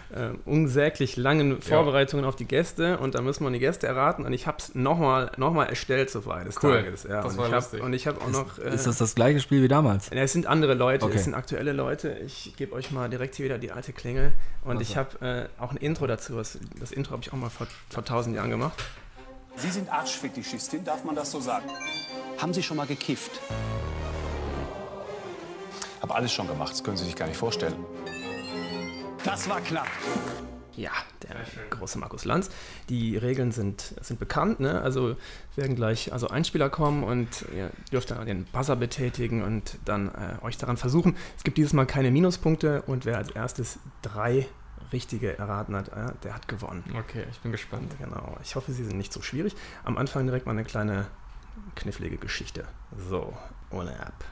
[0.10, 2.30] äh, unsäglich langen Vorbereitungen ja.
[2.30, 5.32] auf die Gäste und da müssen wir die Gäste erraten und ich habe es nochmal
[5.38, 6.84] noch mal erstellt zur Feier des cool.
[6.84, 7.04] Tages.
[7.04, 7.22] Ja.
[7.22, 8.60] Das und, war ich hab, und ich habe auch noch...
[8.60, 10.10] Äh, ist das das gleiche Spiel wie damals?
[10.10, 11.16] Es sind andere Leute, okay.
[11.16, 12.18] es sind aktuelle Leute.
[12.26, 15.62] Ich gebe euch mal direkt hier wieder die alte Klingel und Was ich habe äh,
[15.62, 16.36] auch ein Intro dazu.
[16.36, 18.84] Das, das Intro habe ich auch mal vor, vor tausend Jahren gemacht.
[19.58, 21.68] Sie sind Arschfetischistin, darf man das so sagen?
[22.38, 23.42] Haben Sie schon mal gekifft?
[26.00, 27.76] Hab alles schon gemacht, das können Sie sich gar nicht vorstellen.
[29.24, 29.88] Das war knapp.
[30.76, 30.92] Ja,
[31.24, 31.38] der
[31.72, 32.52] große Markus Lanz.
[32.88, 34.60] Die Regeln sind, sind bekannt.
[34.60, 34.80] Ne?
[34.80, 35.16] Also
[35.56, 40.46] werden gleich also Einspieler kommen und ihr dürft dann den Buzzer betätigen und dann äh,
[40.46, 41.18] euch daran versuchen.
[41.36, 44.46] Es gibt dieses Mal keine Minuspunkte und wer als erstes drei
[44.92, 46.84] richtige erraten hat, äh, der hat gewonnen.
[46.98, 47.94] Okay, ich bin gespannt.
[48.00, 48.38] Genau.
[48.44, 49.56] Ich hoffe, sie sind nicht so schwierig.
[49.84, 51.08] Am Anfang direkt mal eine kleine
[51.76, 52.66] knifflige Geschichte.
[53.10, 53.36] So,
[53.72, 54.24] ohne App.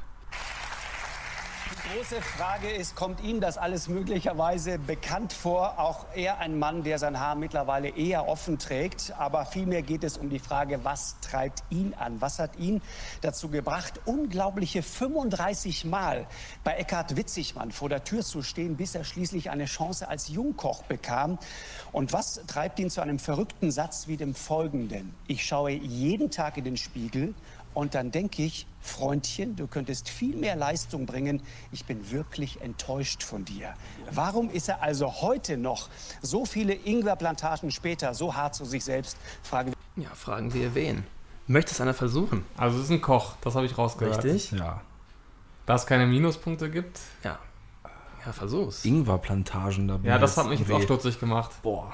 [1.75, 5.77] Die große Frage ist, kommt Ihnen das alles möglicherweise bekannt vor?
[5.77, 9.13] Auch er ein Mann, der sein Haar mittlerweile eher offen trägt.
[9.17, 12.21] Aber vielmehr geht es um die Frage, was treibt ihn an?
[12.21, 12.81] Was hat ihn
[13.21, 16.27] dazu gebracht, unglaubliche 35 Mal
[16.63, 20.83] bei Eckhard Witzigmann vor der Tür zu stehen, bis er schließlich eine Chance als Jungkoch
[20.83, 21.37] bekam?
[21.91, 25.13] Und was treibt ihn zu einem verrückten Satz wie dem folgenden?
[25.27, 27.35] Ich schaue jeden Tag in den Spiegel
[27.73, 31.41] und dann denke ich, Freundchen, du könntest viel mehr Leistung bringen.
[31.71, 33.73] Ich bin wirklich enttäuscht von dir.
[34.11, 35.89] Warum ist er also heute noch,
[36.21, 39.17] so viele Ingwerplantagen später, so hart zu sich selbst?
[39.43, 41.03] Fragen Ja, fragen wir wen.
[41.47, 42.45] Möchte es einer versuchen?
[42.57, 44.23] Also es ist ein Koch, das habe ich rausgehört.
[44.23, 44.51] Richtig?
[44.51, 44.81] Ja.
[45.65, 46.99] Da es keine Minuspunkte gibt.
[47.23, 47.39] Ja.
[48.25, 48.85] Ja, versuch's.
[48.85, 50.09] Ingwerplantagen dabei.
[50.09, 51.51] Ja, das hat mich jetzt auch stutzig gemacht.
[51.61, 51.93] Boah.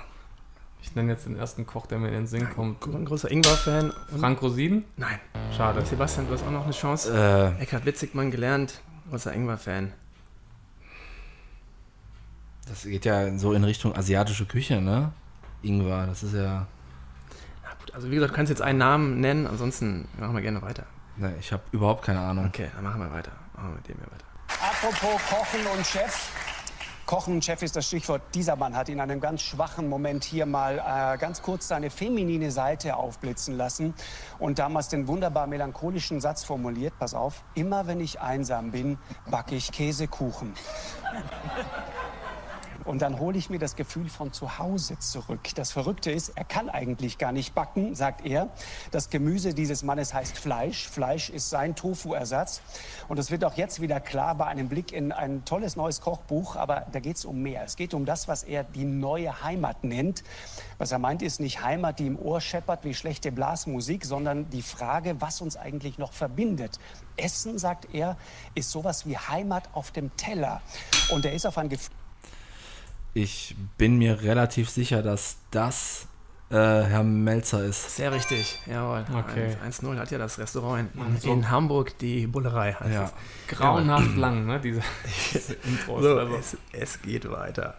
[0.81, 2.85] Ich nenne jetzt den ersten Koch, der mir in den Sinn kommt.
[2.87, 3.93] Ein großer Ingwer-Fan.
[4.19, 4.83] Frank Rosin?
[4.97, 5.19] Nein.
[5.55, 5.85] Schade.
[5.85, 7.13] Sebastian, du hast auch noch eine Chance.
[7.59, 9.93] Äh, Eckhard Witzigmann gelernt, großer Ingwer-Fan.
[12.67, 15.11] das geht ja so in Richtung asiatische Küche, ne?
[15.61, 16.67] Ingwer, das ist ja.
[17.63, 20.61] Na gut, also wie gesagt, du kannst jetzt einen Namen nennen, ansonsten machen wir gerne
[20.61, 20.85] weiter.
[21.17, 22.45] Ne, ich habe überhaupt keine Ahnung.
[22.47, 23.31] Okay, dann machen wir weiter.
[23.53, 24.25] Machen wir mit dem hier weiter.
[24.47, 26.29] Apropos Kochen und Chef.
[27.11, 28.21] Kochen Chef ist das Stichwort.
[28.35, 32.51] Dieser Mann hat in einem ganz schwachen Moment hier mal äh, ganz kurz seine feminine
[32.51, 33.93] Seite aufblitzen lassen
[34.39, 36.93] und damals den wunderbar melancholischen Satz formuliert.
[36.99, 38.97] Pass auf, immer wenn ich einsam bin,
[39.29, 40.53] backe ich Käsekuchen.
[42.85, 45.41] Und dann hole ich mir das Gefühl von zu Hause zurück.
[45.55, 48.49] Das Verrückte ist, er kann eigentlich gar nicht backen, sagt er.
[48.91, 50.87] Das Gemüse dieses Mannes heißt Fleisch.
[50.87, 52.61] Fleisch ist sein Tofu-Ersatz.
[53.07, 56.55] Und es wird auch jetzt wieder klar bei einem Blick in ein tolles neues Kochbuch.
[56.55, 57.63] Aber da geht es um mehr.
[57.63, 60.23] Es geht um das, was er die neue Heimat nennt.
[60.77, 64.63] Was er meint, ist nicht Heimat, die im Ohr scheppert wie schlechte Blasmusik, sondern die
[64.63, 66.79] Frage, was uns eigentlich noch verbindet.
[67.17, 68.17] Essen, sagt er,
[68.55, 70.61] ist sowas wie Heimat auf dem Teller.
[71.09, 72.00] Und er ist auf ein Gefühl
[73.13, 76.07] Ich bin mir relativ sicher, dass das
[76.49, 77.95] äh, Herr Melzer ist.
[77.97, 79.05] Sehr richtig, jawohl.
[79.13, 79.55] Okay.
[79.67, 80.89] 1-0 hat ja das Restaurant
[81.23, 83.03] in, in Hamburg, die Bullerei heißt Ja.
[83.05, 83.13] es.
[83.57, 84.59] Grauenhaft lang, ne?
[84.59, 84.81] Diese,
[85.33, 86.03] diese Intros.
[86.03, 86.35] So, also.
[86.35, 87.75] es, es geht weiter.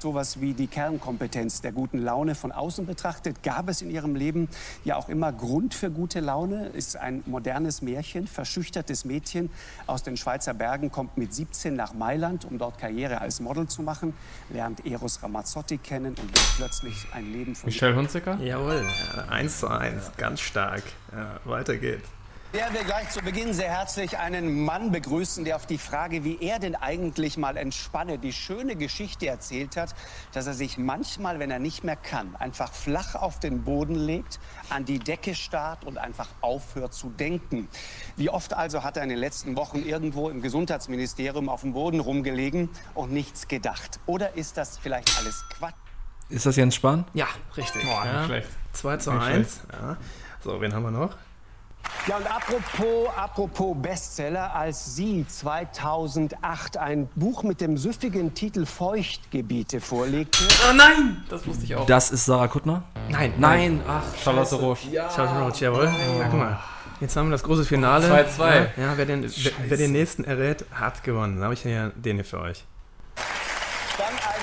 [0.00, 3.42] Sowas wie die Kernkompetenz der guten Laune von außen betrachtet.
[3.42, 4.48] Gab es in Ihrem Leben
[4.84, 6.68] ja auch immer Grund für gute Laune?
[6.68, 9.50] Ist ein modernes Märchen, verschüchtertes Mädchen
[9.86, 13.82] aus den Schweizer Bergen, kommt mit 17 nach Mailand, um dort Karriere als Model zu
[13.82, 14.14] machen,
[14.50, 18.38] lernt Eros Ramazzotti kennen und wird plötzlich ein Leben von Michelle Hunziker?
[18.40, 18.84] Jawohl,
[19.16, 20.82] ja, 1 zu 1, ganz stark.
[21.12, 22.08] Ja, weiter geht's.
[22.50, 26.38] Werden wir gleich zu Beginn sehr herzlich einen Mann begrüßen, der auf die Frage, wie
[26.40, 29.94] er denn eigentlich mal entspanne, die schöne Geschichte erzählt hat,
[30.32, 34.40] dass er sich manchmal, wenn er nicht mehr kann, einfach flach auf den Boden legt,
[34.70, 37.68] an die Decke starrt und einfach aufhört zu denken.
[38.16, 42.00] Wie oft also hat er in den letzten Wochen irgendwo im Gesundheitsministerium auf dem Boden
[42.00, 44.00] rumgelegen und nichts gedacht?
[44.06, 45.74] Oder ist das vielleicht alles Quatsch?
[46.30, 47.04] Ist das Jens Spahn?
[47.12, 47.26] Ja,
[47.58, 47.82] richtig.
[47.84, 48.24] Boah, nicht ja.
[48.24, 48.48] schlecht.
[48.72, 49.60] 2 zu Nicht 1.
[49.70, 49.96] Ja.
[50.42, 51.14] So, wen haben wir noch?
[52.06, 59.80] Ja, und apropos, apropos Bestseller, als Sie 2008 ein Buch mit dem süffigen Titel Feuchtgebiete
[59.80, 61.22] vorlegten, Oh nein!
[61.28, 61.86] Das wusste ich auch.
[61.86, 62.82] Das ist Sarah Kuttner?
[63.10, 64.88] Nein, Nein, ach, Charlotte Roche.
[65.14, 65.84] Charlotte Roach, jawohl.
[65.84, 66.58] Ja, guck mal.
[67.00, 68.06] Jetzt haben wir das große Finale.
[68.06, 68.38] 2-2.
[68.38, 71.36] Ja, ja wer, den, wer, wer den nächsten errät, hat gewonnen.
[71.36, 72.64] Dann habe ich ja den hier für euch.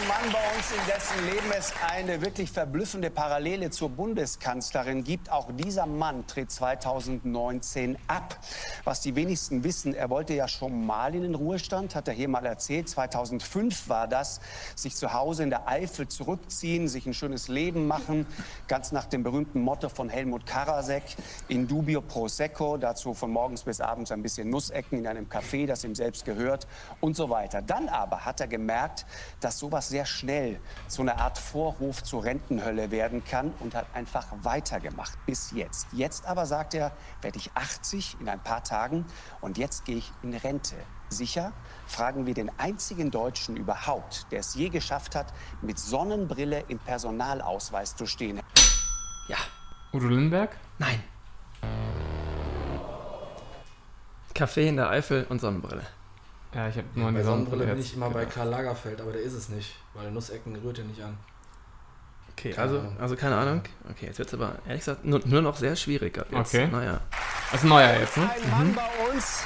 [0.08, 5.32] Mann bei uns, in dessen Leben es eine wirklich verblüffende Parallele zur Bundeskanzlerin gibt.
[5.32, 8.38] Auch dieser Mann tritt 2019 ab.
[8.84, 12.28] Was die wenigsten wissen, er wollte ja schon mal in den Ruhestand, hat er hier
[12.28, 12.88] mal erzählt.
[12.88, 14.42] 2005 war das,
[14.76, 18.28] sich zu Hause in der Eifel zurückziehen, sich ein schönes Leben machen,
[18.68, 21.04] ganz nach dem berühmten Motto von Helmut Karasek,
[21.48, 25.66] in dubio pro secco, dazu von morgens bis abends ein bisschen Nussecken in einem Café,
[25.66, 26.68] das ihm selbst gehört
[27.02, 27.64] und so weiter.
[27.64, 29.08] Dann aber hat er gemerkt,
[29.40, 34.28] dass sowas sehr schnell zu einer Art Vorhof zur Rentenhölle werden kann und hat einfach
[34.42, 35.88] weitergemacht bis jetzt.
[35.94, 39.06] Jetzt aber sagt er, werde ich 80 in ein paar Tagen
[39.40, 40.76] und jetzt gehe ich in Rente.
[41.08, 41.54] Sicher?
[41.88, 47.96] Fragen wir den einzigen Deutschen überhaupt, der es je geschafft hat, mit Sonnenbrille im Personalausweis
[47.96, 48.42] zu stehen.
[49.30, 49.38] Ja.
[49.94, 50.58] Udo Lindenberg?
[50.78, 51.02] Nein.
[54.34, 55.84] Kaffee in der Eifel und Sonnenbrille.
[56.56, 58.36] Ja, ich habe nur an Bei Sonnenbrille bin ich immer bei gedacht.
[58.36, 61.18] Karl Lagerfeld, aber der ist es nicht, weil Nussecken rührt er nicht an.
[62.32, 62.98] Okay, Keine also, Ahnung.
[63.00, 63.62] also keine Ahnung.
[63.92, 66.54] Okay, jetzt wird es aber ehrlich gesagt nur, nur noch sehr schwierig ab jetzt.
[66.54, 66.68] Okay.
[66.72, 67.02] Naja.
[67.52, 68.30] Das ist ein neuer jetzt, ne?
[68.30, 69.44] Ein Mann bei uns,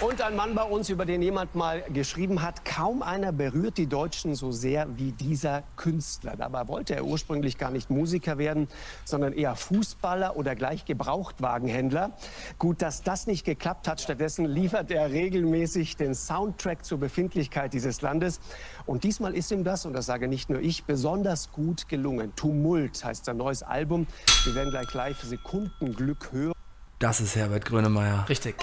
[0.00, 3.86] Und ein Mann bei uns, über den jemand mal geschrieben hat, kaum einer berührt die
[3.86, 6.34] Deutschen so sehr wie dieser Künstler.
[6.36, 8.68] Dabei wollte er ursprünglich gar nicht Musiker werden,
[9.04, 12.10] sondern eher Fußballer oder gleich Gebrauchtwagenhändler.
[12.58, 14.00] Gut, dass das nicht geklappt hat.
[14.00, 18.40] Stattdessen liefert er regelmäßig den Soundtrack zur Befindlichkeit dieses Landes.
[18.86, 22.34] Und diesmal ist ihm das, und das sage nicht nur ich, besonders gut gelungen.
[22.34, 24.06] Tumult heißt sein neues Album.
[24.44, 26.61] Wir werden gleich live Sekundenglück hören.
[27.02, 28.26] Das ist Herbert Grönemeyer.
[28.28, 28.54] Richtig.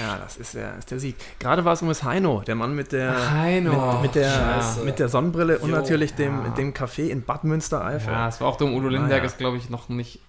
[0.00, 1.16] Ja, das ist der, ist der Sieg.
[1.40, 3.94] Gerade war es um das Heino, der Mann mit der, Heino.
[3.94, 4.80] Mit, mit, der, Scheiße.
[4.84, 5.74] mit der Sonnenbrille und Jo.
[5.76, 6.50] natürlich dem, Ja.
[6.50, 8.12] dem Café in Bad Münstereifel.
[8.12, 8.72] Ja, es war auch dumm.
[8.76, 9.26] Udo Lindenberg Ah, ja.
[9.28, 10.20] ist, glaube ich, noch nicht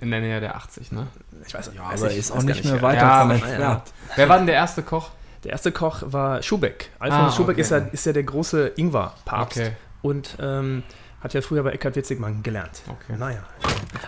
[0.00, 1.06] in der Nähe der 80, ne?
[1.46, 3.82] Ich weiß, Ja, weiß aber ich, ist auch nicht mehr wer- weiter Ja, entfernt.
[4.16, 5.10] Wer war denn der erste Koch?
[5.44, 6.90] Der erste Koch war Schubeck.
[6.98, 7.60] Alfons Ah, Schubeck okay.
[7.60, 9.58] ist, ja, ist ja der große Ingwer-Papst.
[9.60, 9.72] Okay.
[10.02, 10.82] Und ähm,
[11.22, 12.82] hat ja früher bei Eckhard Witzigmann gelernt.
[12.88, 13.16] Okay.
[13.18, 13.42] Naja.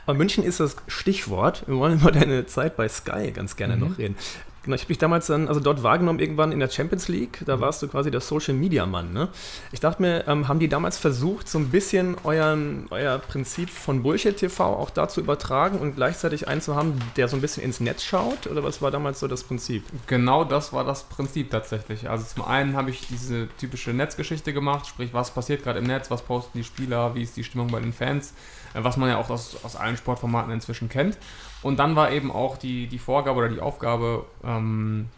[0.07, 1.64] Aber München ist das Stichwort.
[1.66, 3.81] Wir wollen über deine Zeit bei Sky ganz gerne Mhm.
[3.88, 4.16] noch reden.
[4.64, 7.42] Genau, ich habe dich damals dann, also dort wahrgenommen, irgendwann in der Champions League.
[7.42, 7.44] Mhm.
[7.44, 9.12] Da warst du quasi der Social Media Mann.
[9.12, 9.29] Ne?
[9.72, 14.03] Ich dachte mir, ähm, haben die damals versucht, so ein bisschen euren, euer Prinzip von
[14.03, 17.62] Bullshit TV auch da zu übertragen und gleichzeitig einen zu haben, der so ein bisschen
[17.62, 18.46] ins Netz schaut?
[18.46, 19.85] Oder was war damals so das Prinzip?
[20.07, 22.09] Genau das war das Prinzip tatsächlich.
[22.09, 26.11] Also zum einen habe ich diese typische Netzgeschichte gemacht, sprich, was passiert gerade im Netz,
[26.11, 28.33] was posten die Spieler, wie ist die Stimmung bei den Fans,
[28.72, 31.18] äh, was man ja auch aus, aus allen Sportformaten inzwischen kennt.
[31.64, 35.09] Und dann war eben auch die, die Vorgabe oder die Aufgabe, ähm,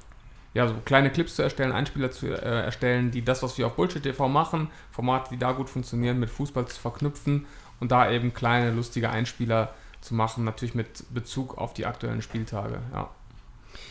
[0.55, 3.75] ja, so kleine Clips zu erstellen, Einspieler zu äh, erstellen, die das, was wir auf
[3.75, 7.47] Bullshit TV machen, Formate, die da gut funktionieren, mit Fußball zu verknüpfen
[7.81, 12.79] und da eben kleine, lustige Einspieler zu machen, natürlich mit Bezug auf die aktuellen Spieltage.
[12.95, 13.11] Ja.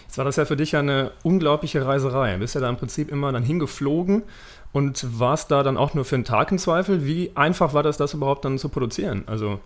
[0.07, 2.33] Jetzt war das ja für dich eine unglaubliche Reiserei.
[2.33, 4.23] Du bist ja da im Prinzip immer dann hingeflogen
[4.71, 7.05] und warst da dann auch nur für einen Tag im Zweifel.
[7.05, 9.25] Wie einfach war das, das überhaupt dann zu produzieren?
[9.27, 9.59] Also,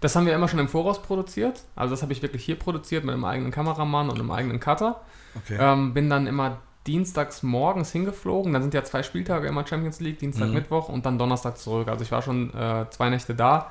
[0.00, 1.62] Das haben wir immer schon im Voraus produziert.
[1.74, 5.00] Also das habe ich wirklich hier produziert mit einem eigenen Kameramann und einem eigenen Cutter.
[5.34, 5.56] Okay.
[5.60, 8.52] Ähm, bin dann immer dienstags morgens hingeflogen.
[8.52, 10.54] Dann sind ja zwei Spieltage immer Champions League, Dienstag, Mhm.
[10.54, 11.88] Mittwoch und dann Donnerstag zurück.
[11.88, 13.70] Also ich war schon äh, zwei Nächte da.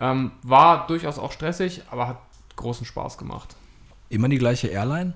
[0.00, 2.18] Ähm, war durchaus auch stressig, aber hat
[2.56, 3.54] großen Spaß gemacht.
[4.08, 5.14] Immer die gleiche Airline?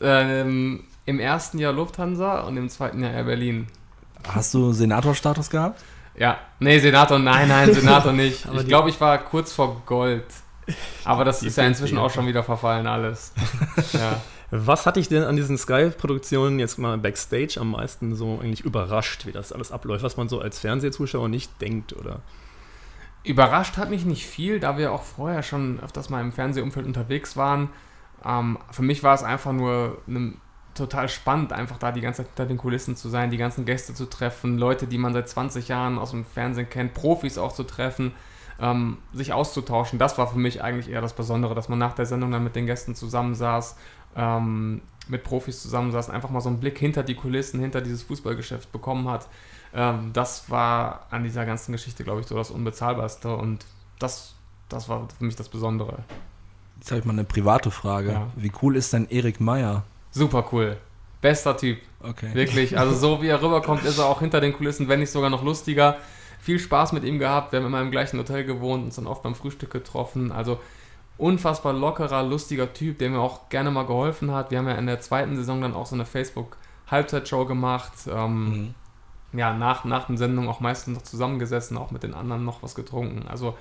[0.00, 3.66] Ähm, Im ersten Jahr Lufthansa und im zweiten Jahr Air Berlin.
[4.28, 5.82] Hast du Senatorstatus gehabt?
[6.18, 8.46] Ja, nee, Senator, nein, nein, Senator nicht.
[8.46, 10.24] Aber ich glaube, ich war kurz vor Gold.
[11.04, 13.32] Aber das ist ja inzwischen auch schon wieder verfallen alles.
[13.92, 14.20] ja.
[14.50, 19.24] was hat dich denn an diesen Sky-Produktionen jetzt mal backstage am meisten so eigentlich überrascht,
[19.26, 21.94] wie das alles abläuft, was man so als Fernsehzuschauer nicht denkt?
[21.94, 22.20] Oder?
[23.24, 27.36] Überrascht hat mich nicht viel, da wir auch vorher schon öfters mal im Fernsehumfeld unterwegs
[27.36, 27.70] waren.
[28.24, 30.34] Ähm, für mich war es einfach nur ne,
[30.78, 33.94] total spannend, einfach da die ganze Zeit hinter den Kulissen zu sein, die ganzen Gäste
[33.94, 37.64] zu treffen, Leute, die man seit 20 Jahren aus dem Fernsehen kennt, Profis auch zu
[37.64, 38.12] treffen,
[38.60, 39.98] ähm, sich auszutauschen.
[39.98, 42.56] Das war für mich eigentlich eher das Besondere, dass man nach der Sendung dann mit
[42.56, 43.76] den Gästen zusammensaß,
[44.16, 48.72] ähm, mit Profis zusammensaß, einfach mal so einen Blick hinter die Kulissen, hinter dieses Fußballgeschäft
[48.72, 49.28] bekommen hat.
[49.74, 53.66] Ähm, das war an dieser ganzen Geschichte, glaube ich, so das Unbezahlbarste und
[53.98, 54.34] das,
[54.68, 56.04] das war für mich das Besondere.
[56.78, 58.12] Jetzt habe ich mal eine private Frage.
[58.12, 58.26] Ja.
[58.36, 59.84] Wie cool ist denn Erik Meyer?
[60.10, 60.76] Super cool.
[61.20, 61.78] Bester Typ.
[62.00, 62.30] Okay.
[62.32, 62.78] Wirklich.
[62.78, 65.42] Also so wie er rüberkommt, ist er auch hinter den Kulissen, wenn nicht sogar noch
[65.42, 65.96] lustiger.
[66.40, 67.52] Viel Spaß mit ihm gehabt.
[67.52, 70.30] Wir haben immer im gleichen Hotel gewohnt, uns dann oft beim Frühstück getroffen.
[70.30, 70.60] Also
[71.16, 74.52] unfassbar lockerer, lustiger Typ, der mir auch gerne mal geholfen hat.
[74.52, 77.92] Wir haben ja in der zweiten Saison dann auch so eine Facebook-Halbzeitshow gemacht.
[78.08, 78.74] Ähm,
[79.32, 79.38] Mhm.
[79.38, 82.76] ja, nach, nach den Sendungen auch meistens noch zusammengesessen, auch mit den anderen noch was
[82.76, 83.26] getrunken.
[83.28, 83.58] Also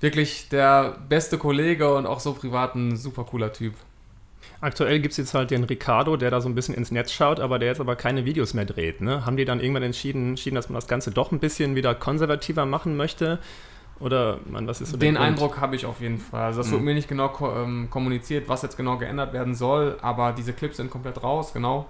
[0.00, 3.74] wirklich der beste Kollege und auch so privat ein super cooler Typ.
[4.60, 7.38] Aktuell gibt es jetzt halt den Ricardo, der da so ein bisschen ins Netz schaut,
[7.38, 9.00] aber der jetzt aber keine Videos mehr dreht.
[9.00, 9.24] Ne?
[9.24, 12.66] Haben die dann irgendwann entschieden, entschieden, dass man das Ganze doch ein bisschen wieder konservativer
[12.66, 13.38] machen möchte?
[14.00, 15.16] Oder, man, was ist so Den?
[15.16, 16.42] Eindruck habe ich auf jeden Fall.
[16.42, 16.72] Also das Mhm.
[16.72, 20.52] wird mir nicht genau ko ähm, kommuniziert, was jetzt genau geändert werden soll, aber diese
[20.52, 21.86] Clips sind komplett raus, genau.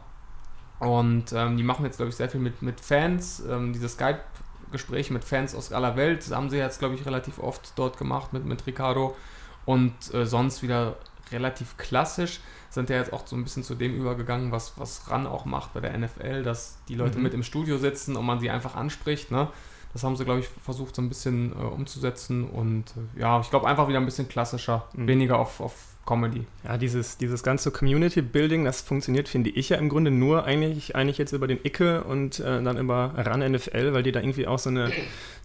[0.79, 3.43] Und ähm, die machen jetzt, glaube ich, sehr viel mit, mit Fans.
[3.51, 7.39] Ähm, diese Skype-Gespräche mit Fans aus aller Welt das haben sie jetzt, glaube ich, relativ
[7.39, 9.17] oft dort gemacht mit, mit Ricardo.
[9.65, 10.97] Und äh, sonst wieder
[11.33, 12.41] relativ klassisch.
[12.71, 15.73] Sind ja jetzt auch so ein bisschen zu dem übergegangen, was, was RAN auch macht
[15.75, 17.25] bei der NFL, dass die Leute Mhm.
[17.25, 19.31] mit im Studio sitzen und man sie einfach anspricht.
[19.31, 19.49] Ne?
[19.95, 22.45] Das haben sie, glaube ich, versucht so ein bisschen äh, umzusetzen.
[22.49, 22.85] Und
[23.17, 25.07] äh, ja, ich glaube einfach wieder ein bisschen klassischer, Mhm.
[25.09, 25.75] weniger auf, auf
[26.09, 26.47] Comedy.
[26.65, 31.19] Ja, dieses, dieses ganze Community-Building, das funktioniert, finde ich ja im Grunde nur eigentlich, eigentlich
[31.19, 34.59] jetzt über den Icke und äh, dann über RAN NFL, weil die da irgendwie auch
[34.59, 34.91] so eine,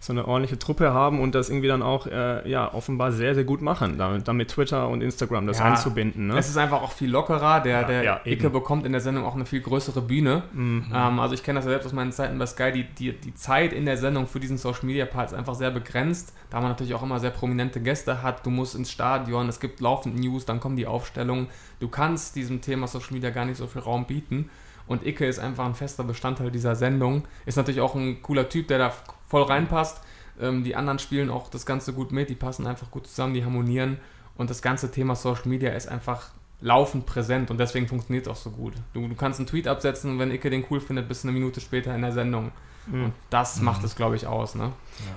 [0.00, 3.44] so eine ordentliche Truppe haben und das irgendwie dann auch, äh, ja, offenbar sehr, sehr
[3.44, 6.28] gut machen, damit, damit Twitter und Instagram das Ja, einzubinden.
[6.28, 6.38] Ne?
[6.38, 7.60] Es ist einfach auch viel lockerer.
[7.60, 8.52] Der, Ja, der ja, Icke eben.
[8.52, 10.44] bekommt in der Sendung auch eine viel größere Bühne.
[10.54, 10.86] Mhm.
[10.94, 12.72] Ähm, also ich kenne das ja selbst aus meinen Zeiten bei Sky.
[12.72, 15.70] Die, die, die Zeit in der Sendung für diesen Social Media Part ist einfach sehr
[15.70, 18.46] begrenzt, da man natürlich auch immer sehr prominente Gäste hat.
[18.46, 21.48] Du musst ins Stadion, es gibt laufend News, dann dann kommen die Aufstellungen.
[21.80, 24.50] Du kannst diesem Thema Social Media gar nicht so viel Raum bieten.
[24.86, 27.24] Und Icke ist einfach ein fester Bestandteil dieser Sendung.
[27.46, 28.92] Ist natürlich auch ein cooler Typ, der da
[29.28, 30.00] voll reinpasst.
[30.40, 33.44] Ähm, die anderen spielen auch das Ganze gut mit, die passen einfach gut zusammen, die
[33.44, 33.98] harmonieren.
[34.36, 38.36] Und das ganze Thema Social Media ist einfach laufend präsent und deswegen funktioniert es auch
[38.36, 38.74] so gut.
[38.94, 41.38] Du, du kannst einen Tweet absetzen und wenn Icke den cool findet, bist du eine
[41.38, 42.52] Minute später in der Sendung.
[42.86, 43.04] Mhm.
[43.06, 44.54] Und das macht es, glaube ich, aus.
[44.54, 44.72] Ne?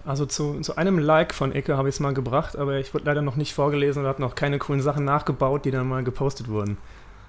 [0.06, 3.06] Also zu, zu einem Like von Icke habe ich es mal gebracht, aber ich wurde
[3.06, 6.47] leider noch nicht vorgelesen und habe noch keine coolen Sachen nachgebaut, die dann mal gepostet
[6.47, 6.77] wurden.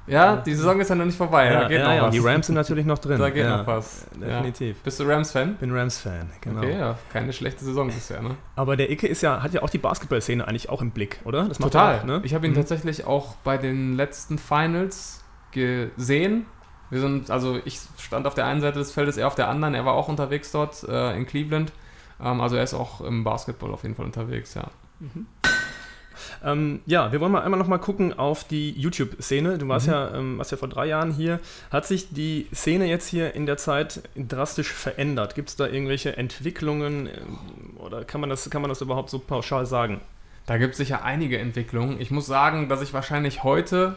[0.07, 1.51] Ja, die Saison ist ja noch nicht vorbei.
[1.51, 2.13] da geht noch ja, was.
[2.13, 3.19] die Rams sind natürlich noch drin.
[3.21, 4.07] Da geht ja, noch was.
[4.19, 4.77] Definitiv.
[4.77, 4.81] Ja.
[4.85, 5.57] Bist du Rams-Fan?
[5.57, 6.61] Bin Rams-Fan, genau.
[6.61, 8.37] Okay, ja, keine schlechte Saison bisher, ne?
[8.57, 11.45] Aber der Icke ist ja, hat ja auch die Basketballszene eigentlich auch im Blick, oder?
[11.47, 11.99] Das macht Total.
[11.99, 12.21] Auch, ne?
[12.25, 12.57] Ich habe ihn Mhm.
[12.57, 15.23] tatsächlich auch bei den letzten Finals
[15.53, 16.47] gesehen.
[16.91, 19.75] Wir sind, also ich stand auf der einen Seite des Feldes, er auf der anderen.
[19.75, 21.73] Er war auch unterwegs dort äh, in Cleveland.
[22.23, 24.65] Ähm, also er ist auch im Basketball auf jeden Fall unterwegs, ja.
[26.45, 29.59] Ähm, ja, wir wollen mal einmal noch mal gucken auf die YouTube-Szene.
[29.59, 29.93] Du warst, Mhm.
[29.93, 31.41] ja, ähm, warst ja vor drei Jahren hier.
[31.71, 35.35] Hat sich die Szene jetzt hier in der Zeit drastisch verändert?
[35.35, 39.19] Gibt es da irgendwelche Entwicklungen ähm, oder kann man, das, kann man das überhaupt so
[39.19, 40.01] pauschal sagen?
[40.47, 42.01] Da gibt es sicher einige Entwicklungen.
[42.01, 43.97] Ich muss sagen, dass ich wahrscheinlich heute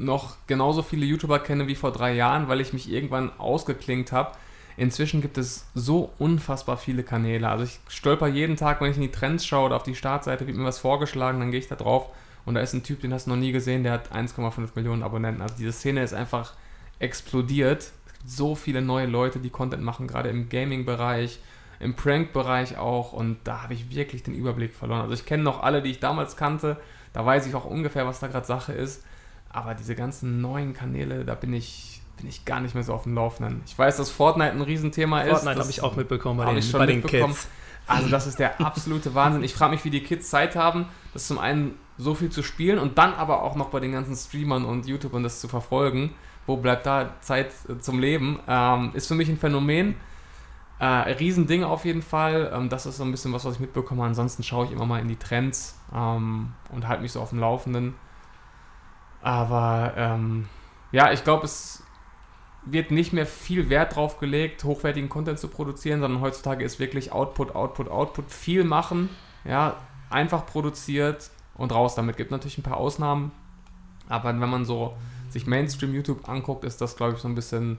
[0.00, 4.32] noch genauso viele YouTuber kenne wie vor drei Jahren, weil ich mich irgendwann ausgeklingt habe.
[4.76, 7.48] Inzwischen gibt es so unfassbar viele Kanäle.
[7.48, 10.46] Also ich stolper jeden Tag, wenn ich in die Trends schaue oder auf die Startseite,
[10.46, 12.08] wird mir was vorgeschlagen, dann gehe ich da drauf
[12.46, 15.02] und da ist ein Typ, den hast du noch nie gesehen, der hat 1,5 Millionen
[15.02, 15.42] Abonnenten.
[15.42, 16.54] Also diese Szene ist einfach
[16.98, 17.92] explodiert.
[18.06, 21.40] Es gibt so viele neue Leute, die Content machen, gerade im Gaming-Bereich,
[21.78, 25.02] im Prank-Bereich auch und da habe ich wirklich den Überblick verloren.
[25.02, 26.78] Also ich kenne noch alle, die ich damals kannte,
[27.12, 29.04] da weiß ich auch ungefähr, was da gerade Sache ist,
[29.52, 33.02] aber diese ganzen neuen Kanäle, da bin ich, bin ich gar nicht mehr so auf
[33.02, 33.62] dem Laufenden.
[33.66, 35.30] Ich weiß, dass Fortnite ein Riesenthema ist.
[35.30, 37.02] Fortnite habe ich auch mitbekommen bei den, ich schon bei den.
[37.02, 37.48] Kids.
[37.86, 39.42] Also das ist der absolute Wahnsinn.
[39.42, 42.78] Ich frage mich, wie die Kids Zeit haben, das zum einen so viel zu spielen
[42.78, 46.14] und dann aber auch noch bei den ganzen Streamern und YouTubern das zu verfolgen.
[46.46, 48.38] Wo bleibt da Zeit äh, zum Leben?
[48.46, 49.96] Ähm, ist für mich ein Phänomen.
[50.78, 52.52] Äh, Riesending auf jeden Fall.
[52.54, 54.04] Ähm, das ist so ein bisschen was, was ich mitbekomme.
[54.04, 57.40] Ansonsten schaue ich immer mal in die Trends ähm, und halte mich so auf dem
[57.40, 57.94] Laufenden.
[59.22, 60.48] Aber ähm,
[60.92, 61.82] ja, ich glaube, es
[62.64, 67.12] wird nicht mehr viel Wert drauf gelegt, hochwertigen Content zu produzieren, sondern heutzutage ist wirklich
[67.12, 69.08] Output, Output, Output, viel machen,
[69.44, 69.76] ja,
[70.10, 72.16] einfach produziert und raus damit.
[72.16, 73.32] Gibt natürlich ein paar Ausnahmen,
[74.08, 74.94] aber wenn man so
[75.30, 77.78] sich Mainstream YouTube anguckt, ist das, glaube ich, so ein bisschen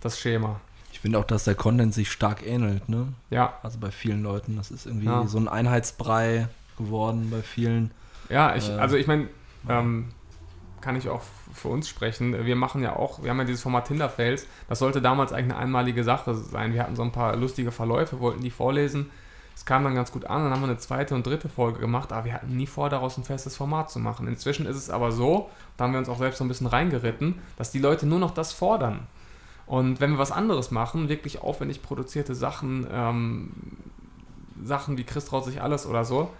[0.00, 0.60] das Schema.
[0.92, 3.08] Ich finde auch, dass der Content sich stark ähnelt, ne?
[3.30, 4.56] Ja, Also bei vielen Leuten.
[4.56, 5.26] Das ist irgendwie Ja.
[5.26, 7.90] so ein Einheitsbrei geworden bei vielen.
[8.28, 9.28] ja, ich, Äh, also ich meine,
[9.68, 10.10] ähm,
[10.84, 12.44] kann ich auch für uns sprechen.
[12.44, 14.46] Wir machen ja auch, wir haben ja dieses Format Tinder-Fails.
[14.68, 16.74] Das sollte damals eigentlich eine einmalige Sache sein.
[16.74, 19.10] Wir hatten so ein paar lustige Verläufe, wollten die vorlesen.
[19.56, 22.12] Es kam dann ganz gut an, dann haben wir eine zweite und dritte Folge gemacht,
[22.12, 24.26] aber wir hatten nie vor, daraus ein festes Format zu machen.
[24.26, 27.38] Inzwischen ist es aber so, da haben wir uns auch selbst so ein bisschen reingeritten,
[27.56, 29.06] dass die Leute nur noch das fordern.
[29.66, 33.52] Und wenn wir was anderes machen, wirklich aufwendig produzierte Sachen, ähm,
[34.62, 36.30] Sachen wie Chris traut sich alles oder so,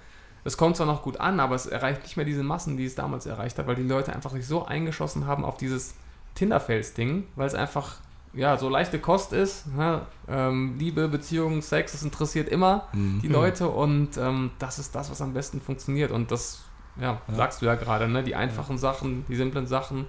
[0.45, 2.95] es kommt zwar noch gut an, aber es erreicht nicht mehr diese Massen, die es
[2.95, 5.95] damals erreicht hat, weil die Leute einfach sich so eingeschossen haben auf dieses
[6.35, 7.97] Tinderfails-Ding, weil es einfach
[8.35, 9.67] ja so leichte Kost ist.
[9.75, 10.03] Ne?
[10.29, 13.21] Ähm, Liebe, Beziehung, Sex, das interessiert immer Mhm.
[13.23, 16.11] die Leute und ähm, das ist das, was am besten funktioniert.
[16.11, 16.61] Und das,
[17.01, 17.35] ja, Ja.
[17.35, 18.23] sagst du ja gerade, ne?
[18.23, 20.07] Die einfachen Sachen, die simplen Sachen,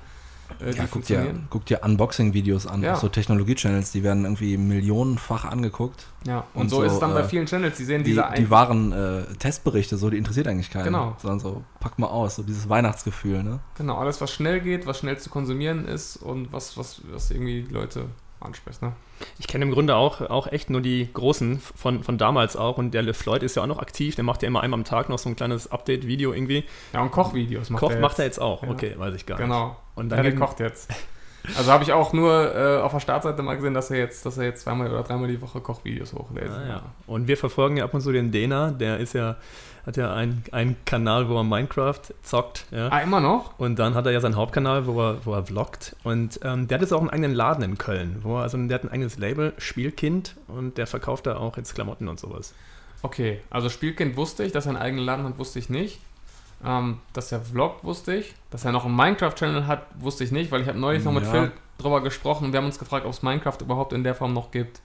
[0.59, 2.93] äh, Ja, guck dir, guck dir Unboxing-Videos an, Ja.
[2.93, 6.05] auch so Technologie-Channels, die werden irgendwie millionenfach angeguckt.
[6.25, 8.11] Ja, und, Und so, ist es so, dann bei äh, vielen Channels, die sehen Die,
[8.11, 10.85] diese die wahren äh, Testberichte, so, die interessiert eigentlich keinen.
[10.85, 11.15] Genau.
[11.21, 13.59] Sondern so, pack mal aus, so dieses Weihnachtsgefühl, ne?
[13.77, 17.63] Genau, alles, was schnell geht, was schnell zu konsumieren ist und was, was, was irgendwie
[17.63, 18.05] die Leute
[18.45, 18.81] anspricht.
[18.81, 18.93] Ne?
[19.39, 22.77] Ich kenne im Grunde auch, auch echt nur die Großen von, von damals auch.
[22.77, 24.15] Und der LeFloid ist ja auch noch aktiv.
[24.15, 26.63] Der macht ja immer einmal am Tag noch so ein kleines Update-Video irgendwie.
[26.93, 28.63] Ja, und Kochvideos macht Koch er macht er jetzt auch.
[28.63, 28.69] Ja.
[28.69, 29.45] Okay, weiß ich gar nicht.
[29.45, 29.75] Genau.
[29.95, 30.89] Und Ja, dann der geben- kocht jetzt.
[31.57, 34.37] Also habe ich auch nur äh, auf der Startseite mal gesehen, dass er jetzt, dass
[34.37, 36.49] er jetzt zweimal oder dreimal die Woche Kochvideos hochlädt.
[36.49, 36.81] Ah, ja.
[37.07, 38.71] Und wir verfolgen ja ab und zu den Dena.
[38.71, 39.37] Der ist ja,
[39.85, 42.65] hat ja einen, einen Kanal, wo er Minecraft zockt.
[42.71, 42.89] Ja.
[42.89, 43.57] Ah, immer noch?
[43.59, 45.95] Und dann hat er ja seinen Hauptkanal, wo er, wo er vloggt.
[46.03, 48.19] Und ähm, der hat jetzt auch einen eigenen Laden in Köln.
[48.21, 50.35] Wo er, also der hat ein eigenes Label, Spielkind.
[50.47, 52.53] Und der verkauft da auch jetzt Klamotten und sowas.
[53.01, 55.99] Okay, also Spielkind wusste ich, dass er einen eigenen Laden hat, wusste ich nicht.
[56.63, 58.33] Ähm, dass er vloggt, wusste ich.
[58.49, 61.23] Dass er noch einen Minecraft-Channel hat, wusste ich nicht, weil ich habe neulich noch mit
[61.25, 61.31] Ja.
[61.31, 64.33] Phil drüber gesprochen und wir haben uns gefragt, ob es Minecraft überhaupt in der Form
[64.33, 64.79] noch gibt.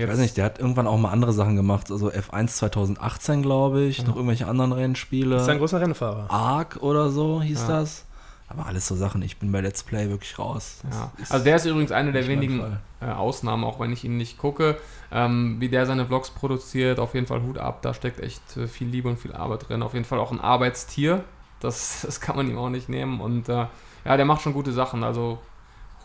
[0.00, 1.90] Ich weiß nicht, der hat irgendwann auch mal andere Sachen gemacht.
[1.90, 5.34] Also F1 2018, glaube ich, noch irgendwelche anderen Rennspiele.
[5.34, 6.30] Das ist ein großer Rennfahrer.
[6.30, 7.80] Arc oder so hieß Ja.
[7.80, 8.04] das.
[8.48, 10.80] Aber alles so Sachen, ich bin bei Let's Play wirklich raus.
[10.90, 11.12] Ja.
[11.28, 14.78] Also der ist übrigens eine der wenigen äh, Ausnahmen, auch wenn ich ihn nicht gucke.
[15.12, 18.66] Ähm, wie der seine Vlogs produziert, auf jeden Fall Hut ab, da steckt echt äh,
[18.66, 19.82] viel Liebe und viel Arbeit drin.
[19.82, 21.24] Auf jeden Fall auch ein Arbeitstier.
[21.60, 23.20] Das, das kann man ihm auch nicht nehmen.
[23.20, 23.66] Und äh,
[24.04, 25.04] ja, der macht schon gute Sachen.
[25.04, 25.38] Also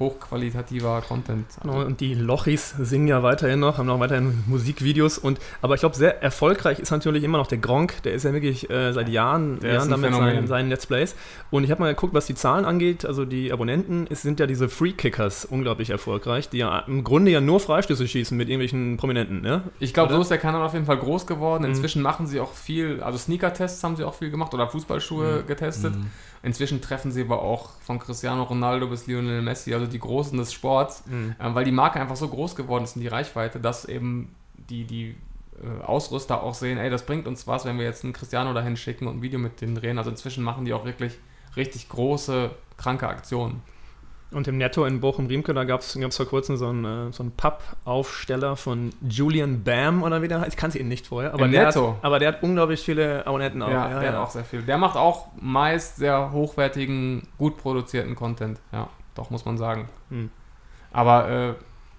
[0.03, 1.45] hochqualitativer Content.
[1.61, 5.17] Genau, und die Lochis singen ja weiterhin noch, haben noch weiterhin Musikvideos.
[5.17, 8.03] Und, aber ich glaube, sehr erfolgreich ist natürlich immer noch der Gronk.
[8.03, 11.15] Der ist ja wirklich äh, seit Jahren, Jahren damit seinen, seinen Let's Plays.
[11.51, 13.05] Und ich habe mal geguckt, was die Zahlen angeht.
[13.05, 17.31] Also die Abonnenten, es sind ja diese Free Kickers unglaublich erfolgreich, die ja im Grunde
[17.31, 19.41] ja nur Freistöße schießen mit irgendwelchen Prominenten.
[19.41, 19.63] Ne?
[19.79, 21.63] Ich glaube, so ist der Kanal auf jeden Fall groß geworden.
[21.63, 21.69] Mhm.
[21.69, 25.93] Inzwischen machen sie auch viel, also Sneaker-Tests haben sie auch viel gemacht oder Fußballschuhe getestet.
[26.43, 30.51] Inzwischen treffen sie aber auch von Cristiano Ronaldo bis Lionel Messi, also die Großen des
[30.53, 31.35] Sports, Mhm.
[31.39, 34.35] ähm, weil die Marke einfach so groß geworden ist in die Reichweite, dass eben
[34.69, 35.15] die, die
[35.63, 38.75] äh, Ausrüster auch sehen, ey, das bringt uns was, wenn wir jetzt einen Cristiano dahin
[38.75, 39.97] schicken und ein Video mit denen drehen.
[39.97, 41.13] Also inzwischen machen die auch wirklich
[41.55, 43.61] richtig große, kranke Aktionen.
[44.33, 47.31] Und im Netto in Bochum-Riemke, da gab es vor kurzem so einen, äh, so einen
[47.31, 50.53] Pub-Aufsteller von Julian Bam oder wie der heißt.
[50.53, 51.33] Ich kannte ihn nicht vorher.
[51.33, 51.93] Aber Im der, Netto?
[51.93, 53.69] Hat, aber der hat unglaublich viele Abonnenten auch.
[53.69, 54.61] Ja, der hat auch sehr viel.
[54.61, 58.59] Der macht auch meist sehr hochwertigen, gut produzierten Content.
[58.71, 59.89] Ja, doch, muss man sagen.
[60.09, 60.29] Hm.
[60.91, 61.53] Aber äh,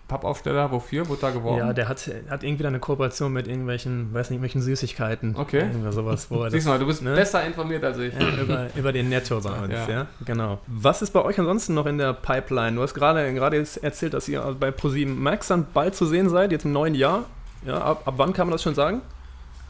[0.09, 1.09] Pappaufsteller, wofür?
[1.09, 1.59] Wurde da geworben?
[1.59, 5.35] Ja, der hat, hat irgendwie eine Kooperation mit irgendwelchen, weiß nicht, irgendwelchen Süßigkeiten.
[5.37, 5.67] Okay.
[5.91, 7.15] Sowas, wo Siehst du mal, du bist ne?
[7.15, 8.13] besser informiert als ich.
[8.13, 9.89] Ja, über, über den Netto bei uns, ja.
[9.89, 10.07] Ja.
[10.27, 10.59] Genau.
[10.67, 12.77] Was ist bei euch ansonsten noch in der Pipeline?
[12.77, 16.29] Du hast gerade gerade jetzt erzählt, dass ihr bei ProSieben Max dann bald zu sehen
[16.29, 17.25] seid, jetzt im neuen Jahr.
[17.67, 19.01] Ja, ab, ab wann kann man das schon sagen?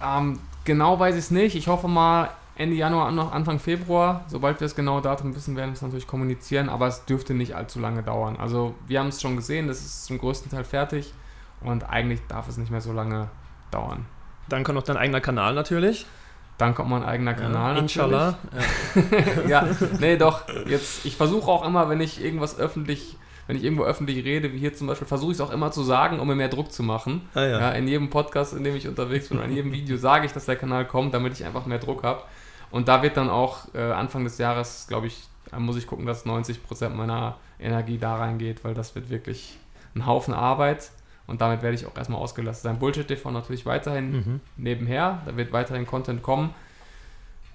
[0.04, 1.54] Ähm, genau weiß ich es nicht.
[1.54, 4.24] Ich hoffe mal Ende Januar, noch Anfang Februar.
[4.28, 7.56] Sobald wir das genaue Datum wissen, werden wir es natürlich kommunizieren, aber es dürfte nicht
[7.56, 8.36] allzu lange dauern.
[8.36, 11.12] Also wir haben es schon gesehen, das ist zum größten Teil fertig
[11.60, 13.28] und eigentlich darf es nicht mehr so lange
[13.72, 14.06] dauern.
[14.48, 16.06] Dann kommt noch dein eigener Kanal natürlich.
[16.58, 17.74] Dann kommt mein eigener Kanal.
[17.74, 17.96] ja, natürlich.
[17.96, 18.38] Inshallah.
[19.48, 19.64] Ja.
[19.66, 20.42] ja, nee, doch.
[20.66, 23.16] Jetzt, ich versuche auch immer, wenn ich irgendwas öffentlich,
[23.48, 25.82] wenn ich irgendwo öffentlich rede, wie hier zum Beispiel, versuche ich es auch immer zu
[25.82, 27.22] sagen, um mir mehr Druck zu machen.
[27.34, 27.60] Ah, ja.
[27.60, 30.46] Ja, in jedem Podcast, in dem ich unterwegs bin, in jedem Video sage ich, dass
[30.46, 32.22] der Kanal kommt, damit ich einfach mehr Druck habe.
[32.74, 36.06] Und da wird dann auch äh, Anfang des Jahres, glaube ich, da muss ich gucken,
[36.06, 39.56] dass 90% meiner Energie da reingeht, weil das wird wirklich
[39.94, 40.90] ein Haufen Arbeit.
[41.28, 42.80] Und damit werde ich auch erstmal ausgelastet sein.
[42.80, 44.40] Bullshit TV natürlich weiterhin Mhm.
[44.56, 46.52] nebenher, da wird weiterhin Content kommen.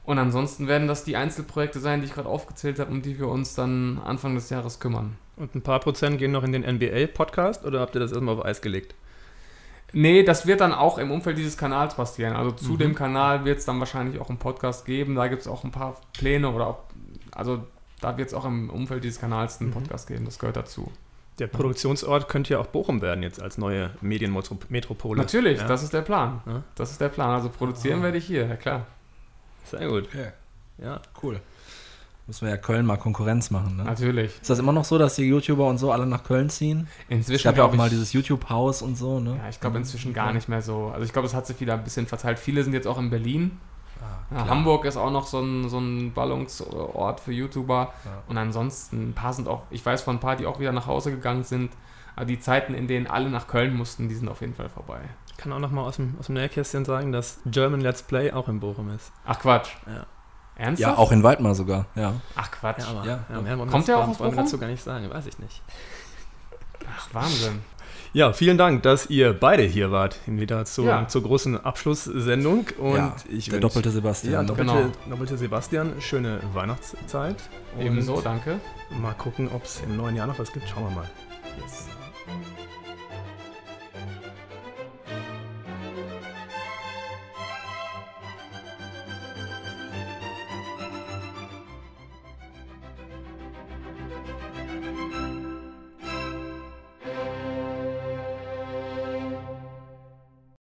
[0.06, 3.28] Und ansonsten werden das die Einzelprojekte sein, die ich gerade aufgezählt habe, um die wir
[3.28, 5.18] uns dann Anfang des Jahres kümmern.
[5.36, 8.46] Und ein paar Prozent gehen noch in den NBA-Podcast oder habt ihr das erstmal auf
[8.46, 8.96] Eis gelegt?
[9.94, 12.36] Nee, das wird dann auch im Umfeld dieses Kanals passieren.
[12.36, 12.78] Also zu Mhm.
[12.78, 15.16] dem Kanal wird es dann wahrscheinlich auch einen Podcast geben.
[15.16, 16.78] Da gibt es auch ein paar Pläne oder auch,
[17.32, 17.64] also
[18.02, 19.74] da wird es auch im Umfeld dieses Kanals einen Mhm.
[19.74, 20.26] Podcast geben.
[20.26, 20.92] Das gehört dazu.
[21.40, 25.18] Der Produktionsort könnte ja auch Bochum werden jetzt als neue Medienmetropole.
[25.20, 25.68] Natürlich, ja.
[25.68, 26.42] das ist der Plan.
[26.46, 26.64] Ja.
[26.76, 27.30] Das ist der Plan.
[27.32, 28.86] Also produzieren werde ich hier, ja klar.
[29.66, 30.06] Sehr gut.
[30.08, 30.32] Okay,
[30.80, 31.02] Ja.
[31.24, 31.40] cool.
[32.30, 33.86] Müssen wir ja Köln mal Konkurrenz machen, ne?
[33.86, 34.40] Natürlich.
[34.40, 36.88] Ist das immer noch so, dass die YouTuber und so alle nach Köln ziehen?
[37.08, 39.40] Es Inzwischen gab ja auch mal dieses YouTube-Haus und so, ne?
[39.42, 40.92] Ja, ich glaube inzwischen gar nicht mehr so.
[40.94, 42.38] Also ich glaube, es hat sich wieder ein bisschen verteilt.
[42.38, 43.58] Viele sind jetzt auch in Berlin.
[44.00, 44.48] Ah, Ja.
[44.48, 47.94] Hamburg ist auch noch so ein, so ein Ballungsort für YouTuber.
[48.06, 48.12] Ja.
[48.28, 50.86] Und ansonsten, ein paar sind auch, ich weiß von ein paar, die auch wieder nach
[50.86, 51.72] Hause gegangen sind.
[52.16, 55.00] Aber die Zeiten, in denen alle nach Köln mussten, die sind auf jeden Fall vorbei.
[55.32, 58.32] Ich kann auch noch mal aus dem, aus dem Nähkästchen sagen, dass German Let's Play
[58.32, 59.12] auch in Bochum ist.
[59.26, 59.70] Ach Quatsch.
[59.88, 60.06] Ja.
[60.60, 60.80] Ernsthaft?
[60.98, 62.14] Ja, auch in Waldmar sogar, ja.
[62.36, 62.84] Ach Quatsch.
[62.88, 63.20] aber Ja.
[63.30, 64.46] wollen wir Kommt der auch aus wollen wir Bochum?
[64.46, 65.62] dazu gar nicht sagen, weiß ich nicht.
[66.98, 67.62] Ach Wahnsinn.
[68.12, 71.08] Ja, vielen Dank, dass ihr beide hier wart, wieder zur, Ja.
[71.08, 72.66] zur großen Abschlusssendung.
[72.80, 74.34] Und ja, ich der wünsch- doppelte Sebastian.
[74.34, 74.48] Ja, ne?
[74.48, 74.92] doppelte, Genau.
[75.10, 77.36] doppelte Sebastian, schöne Weihnachtszeit.
[77.80, 78.60] Ebenso, danke.
[79.00, 80.68] Mal gucken, ob es im neuen Jahr noch was gibt.
[80.68, 81.10] Schauen wir mal.
[81.62, 81.86] Yes.